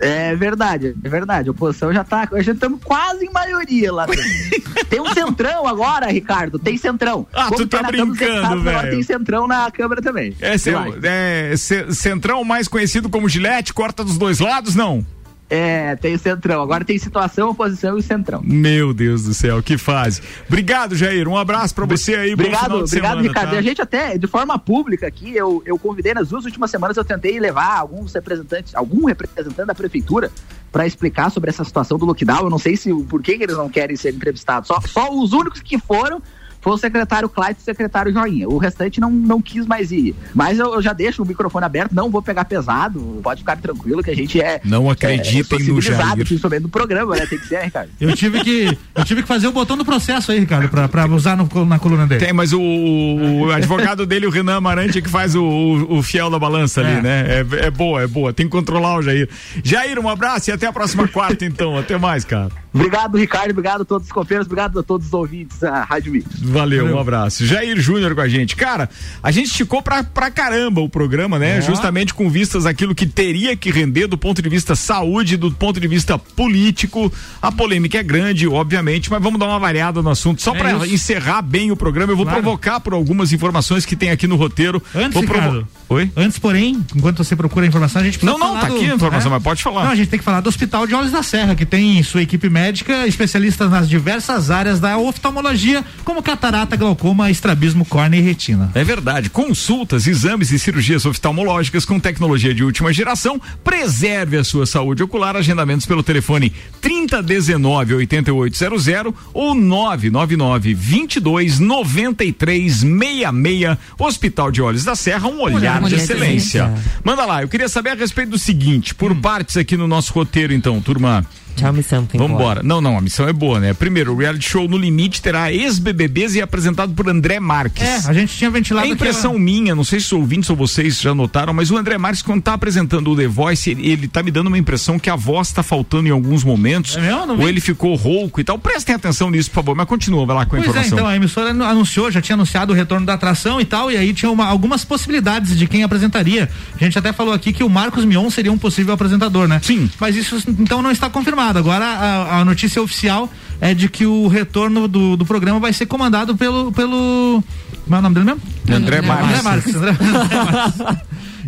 [0.00, 1.48] É verdade, é verdade.
[1.48, 2.28] A oposição já tá.
[2.40, 4.06] Já estamos quase em maioria lá.
[4.06, 4.22] dentro.
[4.88, 6.56] tem um centrão agora, Ricardo.
[6.58, 7.26] Tem centrão.
[7.32, 8.90] Ah, tu tá brincando, Agora velho.
[8.90, 10.36] tem centrão na Câmara também.
[10.40, 10.92] É, Vai.
[11.02, 15.04] é, Centrão mais conhecido como Gillette, corta dos dois lados, não?
[15.50, 16.60] É, tem o centrão.
[16.60, 18.42] Agora tem situação, oposição e o centrão.
[18.44, 20.20] Meu Deus do céu, que fase.
[20.46, 21.26] Obrigado, Jair.
[21.26, 22.34] Um abraço pra você aí.
[22.34, 23.50] Obrigado, obrigado, semana, Ricardo.
[23.50, 23.54] tá?
[23.54, 26.96] E a gente até, de forma pública aqui, eu, eu convidei nas duas últimas semanas,
[26.96, 30.30] eu tentei levar alguns representantes, algum representante da prefeitura
[30.70, 32.40] para explicar sobre essa situação do lockdown.
[32.40, 34.68] Eu não sei se por que que eles não querem ser entrevistados.
[34.68, 36.22] Só, só os únicos que foram
[36.60, 38.48] foi o secretário Clayton e o secretário Joinha.
[38.48, 40.14] O restante não, não quis mais ir.
[40.34, 44.02] Mas eu, eu já deixo o microfone aberto, não vou pegar pesado, pode ficar tranquilo
[44.02, 44.60] que a gente é.
[44.64, 46.26] Não é, acreditem sou no civilizado, Jair.
[46.26, 47.26] principalmente no programa, né?
[47.26, 47.90] Tem que ser, Ricardo?
[48.00, 51.06] Eu tive que, eu tive que fazer o botão do processo aí, Ricardo, pra, pra
[51.06, 52.24] usar no- na coluna dele.
[52.24, 56.02] Tem, mas o, o advogado dele, o Renan Amarante, é que faz o, o, o
[56.02, 57.02] fiel da balança ali, É.
[57.02, 57.24] né?
[57.28, 58.32] É, é boa, é boa.
[58.32, 59.28] Tem que controlar o Jair.
[59.62, 61.76] Jair, um abraço e até a próxima quarta, então.
[61.78, 62.50] Até mais, cara.
[62.72, 63.50] Obrigado, Ricardo.
[63.50, 64.46] Obrigado a todos os companheiros.
[64.46, 66.26] Obrigado a todos os ouvintes da Rádio Mix.
[66.50, 67.44] Valeu, um abraço.
[67.46, 68.56] Jair Júnior com a gente.
[68.56, 68.88] Cara,
[69.22, 71.60] a gente esticou pra, pra caramba o programa, né?
[71.60, 75.78] Justamente com vistas àquilo que teria que render do ponto de vista saúde, do ponto
[75.80, 77.12] de vista político.
[77.42, 80.40] A polêmica é grande, obviamente, mas vamos dar uma variada no assunto.
[80.42, 80.94] Só É pra isso.
[80.94, 82.42] encerrar bem o programa, eu vou Claro.
[82.42, 84.82] provocar por algumas informações que tem aqui no roteiro.
[84.94, 85.66] Antes, provo-.
[85.90, 86.10] Oi?
[86.16, 88.90] Antes, porém, enquanto você procura a informação, a gente precisa Não, não, tá do- aqui
[88.90, 89.34] a informação, É?
[89.34, 89.84] mas pode falar.
[89.84, 92.22] Não, a gente tem que falar do Hospital de Olhos da Serra, que tem sua
[92.22, 98.70] equipe médica, especialistas nas diversas áreas da oftalmologia, como catarata, glaucoma, estrabismo, córnea e retina.
[98.72, 99.28] É verdade.
[99.28, 103.40] Consultas, exames e cirurgias oftalmológicas com tecnologia de última geração.
[103.64, 105.34] Preserve a sua saúde ocular.
[105.34, 113.76] Agendamentos pelo telefone 3019 8800 ou 999 22 93 66.
[113.98, 116.62] Hospital de Olhos da Serra, um olhar, de de excelência.
[116.62, 117.00] excelência.
[117.02, 120.52] Manda lá, eu queria saber a respeito do seguinte, por partes aqui no nosso roteiro,
[120.52, 121.26] então, turma.
[121.60, 122.18] Tell me something.
[122.18, 122.40] Vamos boy.
[122.40, 122.62] embora.
[122.62, 123.74] Não, não, a missão é boa, né?
[123.74, 127.82] Primeiro, o reality show No Limite terá ex-BBBs e é apresentado por André Marques.
[127.82, 130.56] É, a gente tinha ventilado É que impressão minha, não sei se os ouvintes ou
[130.56, 134.08] vocês já notaram, mas o André Marques, quando tá apresentando o The Voice, ele, ele
[134.08, 136.96] tá me dando uma impressão que a voz tá faltando em alguns momentos.
[136.96, 137.26] É mesmo?
[137.26, 137.42] Não vi.
[137.42, 138.58] ou ele ficou rouco e tal.
[138.58, 140.98] Prestem atenção nisso, por favor, mas continua, vai lá com a Pois é, informação.
[140.98, 143.96] então a emissora anu- anunciou, já tinha anunciado o retorno da atração e tal, e
[143.96, 146.48] aí tinha uma- algumas possibilidades de quem apresentaria.
[146.80, 149.60] A gente até falou aqui que o Marcos Mion seria um possível apresentador, né?
[149.62, 149.90] Sim.
[150.00, 151.47] Mas isso então não está confirmado.
[151.56, 153.30] Agora a, a notícia oficial
[153.60, 156.72] é de que o retorno do, do programa vai ser comandado pelo.
[156.72, 157.42] pelo
[157.84, 158.42] como é o nome dele mesmo?
[158.70, 159.74] André Marques.
[159.74, 160.98] André Marques.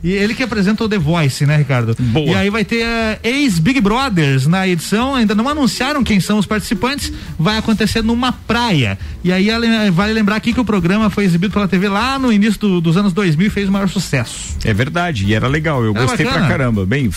[0.02, 1.94] E ele que apresenta o The Voice, né, Ricardo?
[1.98, 2.26] Boa.
[2.30, 6.46] E aí vai ter eh, ex-Big Brothers na edição, ainda não anunciaram quem são os
[6.46, 8.98] participantes, vai acontecer numa praia.
[9.22, 12.32] E aí ale- vale lembrar aqui que o programa foi exibido pela TV lá no
[12.32, 14.56] início do- dos anos 2000 e fez o maior sucesso.
[14.64, 16.46] É verdade, e era legal, eu Era gostei bacana.
[16.46, 16.86] pra caramba.
[16.86, 17.10] Bem,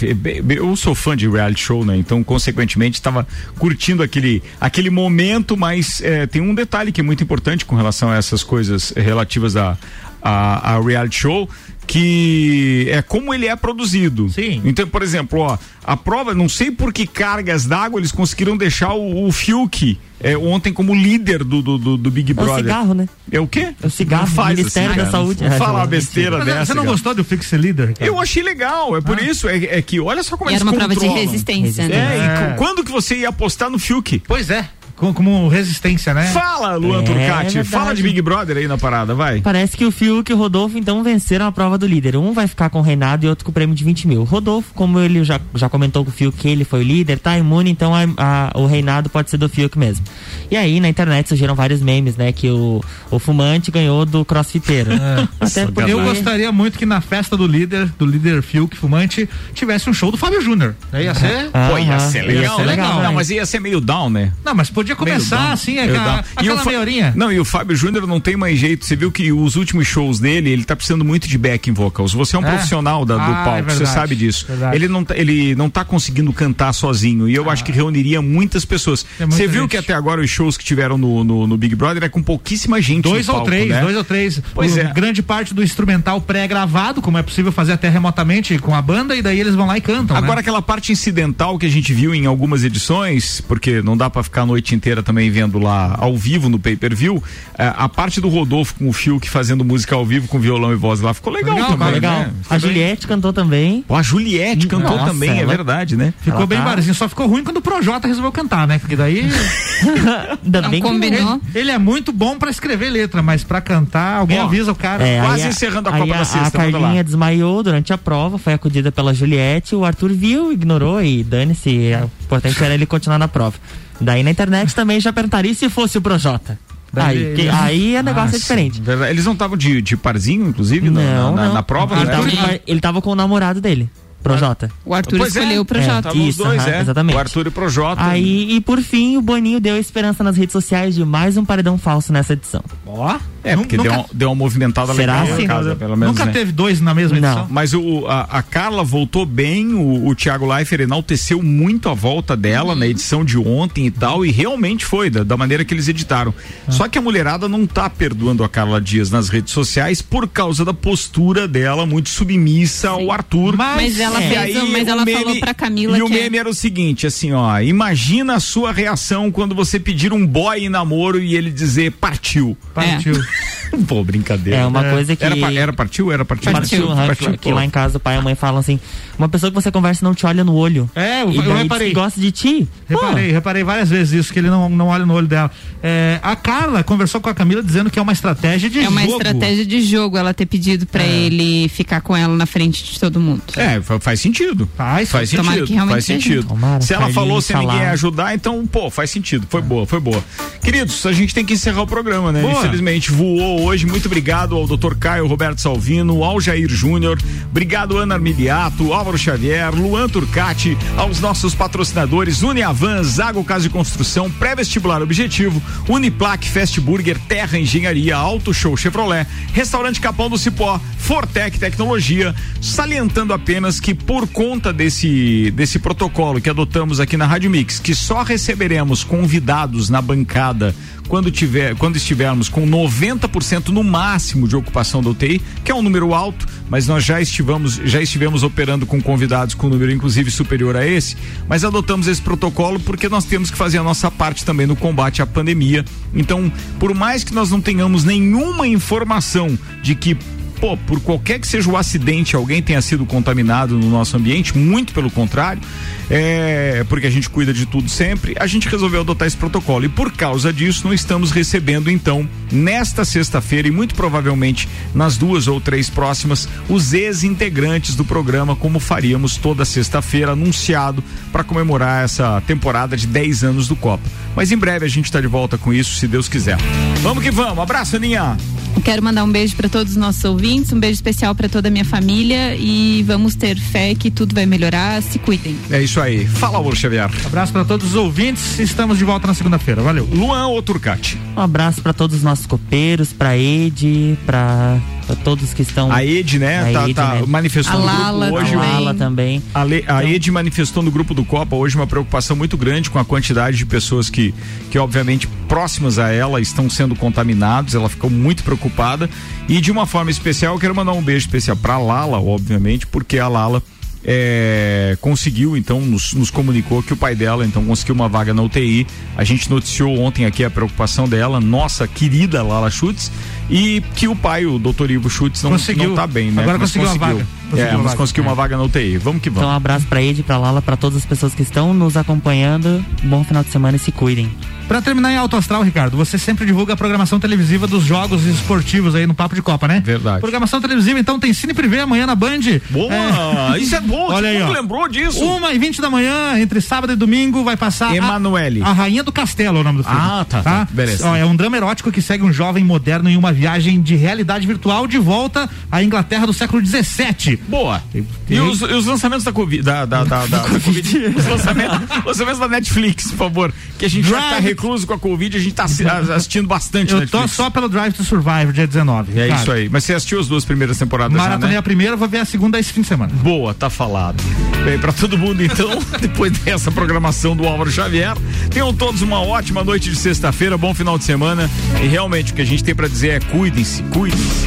[0.49, 1.95] eu sou fã de reality show, né?
[1.95, 3.25] Então, consequentemente, estava
[3.57, 8.09] curtindo aquele, aquele momento, mas eh, tem um detalhe que é muito importante com relação
[8.11, 9.77] a essas coisas relativas a,
[10.21, 11.49] a, a reality show.
[11.85, 14.29] Que é como ele é produzido.
[14.29, 14.61] Sim.
[14.65, 18.93] Então, por exemplo, ó, a prova, não sei por que cargas d'água eles conseguiram deixar
[18.93, 22.55] o, o Fiuk eh, ontem como líder do, do, do, do Big É o Brother.
[22.63, 23.07] cigarro, né?
[23.31, 23.73] É o quê?
[23.81, 25.11] É o cigarro, Não faz Ministério assim, da cara.
[25.17, 25.43] Saúde.
[25.43, 26.65] Não É, fala uma não, besteira Mas, dessa.
[26.65, 26.91] você não cara.
[26.93, 28.07] gostou do Fix Leader, Ricardo?
[28.09, 29.23] Eu achei legal, é por Ah.
[29.23, 31.21] isso, é, é que olha só como E eles era uma prova de controlam.
[31.25, 31.95] resistência, né?
[31.95, 32.55] É, e É.
[32.57, 34.21] quando que você ia apostar no Fiuk?
[34.27, 34.67] Pois é,
[35.03, 36.23] com- como resistência, né?
[36.27, 37.63] Fala, Luan É, Turcati, verdade.
[37.69, 39.41] fala de Big Brother aí na parada, vai.
[39.41, 42.15] Parece que o Fiuk e o Rodolfo então venceram a prova do líder.
[42.17, 44.21] Um vai ficar com o Reinado e outro com o prêmio de 20 mil.
[44.21, 47.19] O Rodolfo, como ele já, já comentou com o Fiuk que ele foi o líder,
[47.19, 50.05] tá imune, então a- a- o Reinado pode ser do Fiuk mesmo.
[50.49, 52.31] E aí na internet surgiram vários memes, né?
[52.31, 52.81] Que o,
[53.11, 54.91] o fumante ganhou do crossfiteiro.
[55.39, 59.89] Até porque Eu gostaria muito que na festa do líder, do líder Fiuk Fumante, tivesse
[59.89, 60.75] um show do Fábio Júnior.
[60.91, 61.49] Daí ia ser.
[61.51, 62.67] Pô, ia ser legal, ser né?
[62.67, 63.09] legal, Não, né?
[63.15, 64.31] mas ia ser meio down, né?
[64.43, 66.23] Não, mas podia Meio começar assim, aquela.
[66.37, 67.13] E aquela meia horinha.
[67.15, 68.85] Não, e o Fábio Júnior não tem mais jeito.
[68.85, 72.13] Você viu que os últimos shows dele, ele tá precisando muito de backing vocals.
[72.13, 72.49] Você é um É?
[72.51, 74.45] profissional da- do Ah, é palco, você verdade, sabe disso.
[74.47, 74.75] verdade.
[74.75, 77.27] Ele não, tá, ele não tá conseguindo cantar sozinho.
[77.29, 79.05] E eu acho que reuniria muitas pessoas.
[79.19, 79.71] É muita Você viu gente.
[79.71, 82.81] que até agora os shows que tiveram no, no, no Big Brother é com pouquíssima
[82.81, 83.03] gente.
[83.03, 83.81] Dois ou palco, três, né?
[83.81, 84.41] dois ou três.
[84.53, 84.93] Pois O- é.
[84.93, 89.21] Grande parte do instrumental pré-gravado, como é possível fazer até remotamente com a banda, e
[89.21, 90.15] daí eles vão lá e cantam.
[90.15, 90.39] Agora né?
[90.41, 94.41] aquela parte incidental que a gente viu em algumas edições, porque não dá pra ficar
[94.41, 97.23] a noite inteira também vendo lá ao vivo no pay-per-view,
[97.57, 100.75] é, a parte do Rodolfo com o Fiuk fazendo música ao vivo com violão e
[100.75, 102.19] voz lá ficou legal, Legal, também, Legal.
[102.19, 102.31] né?
[102.49, 103.83] A Juliette cantou também.
[103.87, 106.13] Pô, a Juliette cantou Nossa, também, é ela- verdade, né?
[106.21, 108.79] Ficou Ela bem tá- barzinho, só ficou ruim quando o Projota resolveu cantar, né?
[108.79, 109.23] Porque daí
[110.43, 111.39] Ainda Não bem combinou.
[111.53, 115.05] ele, ele é muito bom pra escrever letra, mas pra cantar, alguém avisa o cara.
[115.07, 116.71] É, Quase aí encerrando a aí Copa da Sexta, A.
[116.71, 121.87] Carlinha desmaiou durante a prova, foi acudida pela Juliette, o Arthur viu, ignorou e dane-se,
[121.87, 123.55] é, o importante era ele continuar na prova.
[124.03, 126.57] Daí na internet também já perguntaria se fosse o Projota.
[126.95, 128.79] Aí, que- aí o negócio Ah, é diferente.
[128.79, 129.11] verdade.
[129.11, 131.53] Eles não estavam de, de parzinho, inclusive, na- Não, na, não.
[131.55, 131.95] na prova?
[131.95, 132.11] ele, né?
[132.11, 133.89] tava, ele tava com o namorado dele,
[134.23, 134.71] Projota.
[134.85, 135.39] O Arthur Pois é.
[135.39, 136.09] escolheu o Projota.
[136.09, 136.81] Os Isso, dois, é.
[136.81, 137.15] exatamente.
[137.15, 138.03] O Arthur e o Projota.
[138.03, 141.77] Aí, e por fim, o Boninho deu esperança nas redes sociais de mais um paredão
[141.77, 142.63] falso nessa edição.
[142.85, 145.47] Ó, É, porque nunca, deu, uma- deu uma movimentada Será legal assim?
[145.47, 146.31] na casa, pelo menos, nunca né?
[146.31, 147.27] teve dois na mesma Não.
[147.29, 147.47] edição.
[147.49, 152.37] Mas o, a, a Carla voltou bem, o, o Thiago Leifert enalteceu muito a volta
[152.37, 155.87] dela na edição de ontem e tal, e realmente foi, da, da maneira que eles
[155.89, 156.33] editaram.
[156.69, 160.63] Só que a mulherada não tá perdoando a Carla Dias nas redes sociais por causa
[160.63, 163.57] da postura dela muito submissa ao Arthur.
[163.57, 166.37] Mas ela E fez, aí, mas ela meme- falou pra Camila E o é- meme
[166.37, 170.69] era o seguinte, assim, ó, imagina a sua reação quando você pedir um boy em
[170.69, 172.57] namoro e ele dizer partiu.
[172.73, 173.13] Partiu.
[173.87, 174.59] Pô, brincadeira.
[174.59, 175.23] É uma coisa que.
[175.23, 176.11] Era, era partiu?
[176.11, 176.51] Era partiu?
[176.51, 178.79] Partiu, aham, Partiu, que, que lá em casa o pai e a mãe falam assim:
[179.17, 180.87] uma pessoa que você conversa não te olha no olho.
[180.95, 181.87] É, eu, e eu reparei.
[181.89, 182.67] que gosta de ti.
[182.87, 185.49] Pô, Reparei, reparei várias vezes isso, que ele não, não olha no olho dela.
[185.81, 189.01] É, a Carla conversou com a Camila dizendo que é uma estratégia de É uma
[189.01, 189.13] jogo.
[189.17, 193.19] estratégia de jogo ela ter pedido pra ele ficar com ela na frente de todo
[193.19, 193.41] mundo.
[193.57, 194.69] É, fa- faz sentido.
[194.75, 195.67] Faz, faz sentido.
[195.87, 196.47] Faz sentido.
[196.47, 197.91] Tomara, Se ela falou sem ninguém falar.
[197.91, 199.47] ajudar, então, pô, faz sentido.
[199.49, 200.23] Foi boa, foi boa.
[200.61, 202.41] Queridos, a gente tem que encerrar o programa, né?
[202.41, 202.59] Boa.
[202.59, 203.85] Infelizmente, voou hoje.
[203.85, 204.95] Muito obrigado ao Dr.
[204.95, 207.17] Caio Roberto Salvino, ao Jair Júnior.
[207.49, 214.29] Obrigado, Ana Armiliato, Álvaro Xavier, Luan Turcati, aos nossos patrocinadores Uniavan, Zago Casa de Construção,
[214.29, 221.57] Pré-Vestibular Objetivo, Uniplac, Fast Burger, Terra Engenharia, Auto Show Chevrolet, Restaurante Capão do Cipó, Fortec
[221.59, 227.79] Tecnologia, salientando apenas que por conta desse, desse protocolo que adotamos aqui na Rádio Mix,
[227.79, 230.75] que só receberemos convidados na bancada
[231.07, 235.81] quando tiver, quando estivermos com 90% no máximo de ocupação da UTI, que é um
[235.81, 240.75] número alto, mas nós já estivemos, já estivemos operando com convidados com número inclusive superior
[240.75, 241.15] a esse,
[241.47, 245.21] mas adotamos esse protocolo porque nós temos que fazer a nossa parte também no combate
[245.21, 245.83] à pandemia.
[246.13, 250.17] Então, por mais que nós não tenhamos nenhuma informação de que
[250.63, 254.93] pô, por qualquer que seja o acidente, alguém tenha sido contaminado no nosso ambiente, muito
[254.93, 255.61] pelo contrário,
[256.09, 259.83] é, porque a gente cuida de tudo sempre, a gente resolveu adotar esse protocolo.
[259.83, 265.49] E por causa disso, não estamos recebendo, então, nesta sexta-feira e muito provavelmente nas duas
[265.49, 272.39] ou três próximas, os ex-integrantes do programa, como faríamos toda sexta-feira, anunciado para comemorar essa
[272.47, 274.03] temporada de 10 anos do Copa.
[274.33, 276.55] Mas em breve a gente está de volta com isso, se Deus quiser.
[277.01, 277.59] Vamos que vamos.
[277.59, 278.37] Abraço, Aninha.
[278.83, 281.71] Quero mandar um beijo para todos os nossos ouvintes, um beijo especial para toda a
[281.71, 285.01] minha família e vamos ter fé que tudo vai melhorar.
[285.01, 285.55] Se cuidem.
[285.71, 286.25] É isso aí.
[286.27, 287.09] Fala, Álvaro Xavier.
[287.25, 288.59] Abraço para todos os ouvintes.
[288.59, 289.81] Estamos de volta na segunda-feira.
[289.81, 290.07] Valeu.
[290.11, 291.17] Luan ou Turcati?
[291.35, 295.91] Um abraço pra todos os nossos copeiros, pra Ed, pra, pra todos que estão.
[295.91, 296.59] A Ed, né?
[296.69, 297.23] A tá, Ed, tá né?
[297.27, 298.53] manifestou A no Lala grupo hoje.
[298.53, 298.71] a também.
[298.73, 299.43] Lala também.
[299.53, 302.99] A, Le- a Ed manifestou no grupo do Copa hoje uma preocupação muito grande com
[302.99, 304.33] a quantidade de pessoas que,
[304.71, 307.75] que obviamente, próximas a ela estão sendo contaminados.
[307.75, 309.09] Ela ficou muito preocupada.
[309.47, 313.19] E de uma forma especial, eu quero mandar um beijo especial pra Lala, obviamente, porque
[313.19, 313.61] a Lala.
[314.05, 318.41] É, conseguiu, então, nos, nos comunicou que o pai dela, então, conseguiu uma vaga na
[318.41, 318.85] UTI.
[319.15, 323.11] A gente noticiou ontem aqui a preocupação dela, nossa querida Lala Schutz,
[323.49, 325.89] e que o pai, o doutor Ivo Schutz, não, Conseguiu.
[325.89, 326.41] não tá bem, né?
[326.41, 327.27] Agora Mas conseguiu uma vaga.
[327.49, 327.97] Conseguiu é, uma mas vaga.
[327.97, 328.97] conseguiu uma vaga na UTI.
[328.97, 329.57] Vamos que Então, um vamos.
[329.57, 332.83] abraço pra Ed, pra Lala, pra todas as pessoas que estão nos acompanhando.
[333.03, 334.29] Bom final de semana e se cuidem.
[334.67, 338.95] Pra terminar em alto astral, Ricardo, você sempre divulga a programação televisiva dos jogos esportivos
[338.95, 339.81] aí no Papo de Copa, né?
[339.85, 340.19] Verdade.
[340.21, 342.39] Programação televisiva, então tem Cine Privé amanhã na Band.
[342.69, 343.57] Boa!
[343.59, 344.49] Isso é bom, Olha aí, ó.
[344.49, 345.23] lembrou disso.
[345.23, 347.91] Uma e vinte da manhã, entre sábado e domingo, vai passar.
[347.91, 348.63] a- Emanuele.
[348.63, 349.99] A, Rainha do Castelo é o nome do filme.
[350.01, 350.67] Ah, tá, tá.
[350.71, 351.07] Beleza.
[351.07, 354.47] Ó, é um drama erótico que segue um jovem moderno em uma viagem de realidade
[354.47, 357.37] virtual de volta à Inglaterra do século XVII.
[357.47, 357.83] Boa.
[357.93, 361.25] E E- os, e os lançamentos da Covid, da, da, da, da- da Covid, os
[361.27, 364.93] lançamentos, os lançamentos da Netflix, por favor, que a gente já tá Drive- recluso com
[364.93, 367.31] a Covid, a gente tá assi- assistindo bastante Eu tô Netflix.
[367.33, 369.19] só pelo Drive to Survive, dia 19.
[369.19, 369.41] É cara.
[369.41, 369.69] isso aí.
[369.69, 371.57] Mas você assistiu as duas primeiras temporadas já, Maratonei né?
[371.57, 373.11] a primeira, vou ver a segunda esse fim de semana.
[373.13, 374.23] Boa, tá falado.
[374.63, 378.15] Bem, pra todo mundo então, depois dessa programação do Álvaro Xavier,
[378.49, 381.49] tenham todos uma ótima noite de sexta-feira, bom final de semana
[381.83, 384.45] e realmente o que a gente tem pra dizer é cuidem-se, cuidem-se.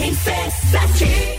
[0.00, 1.32] RC7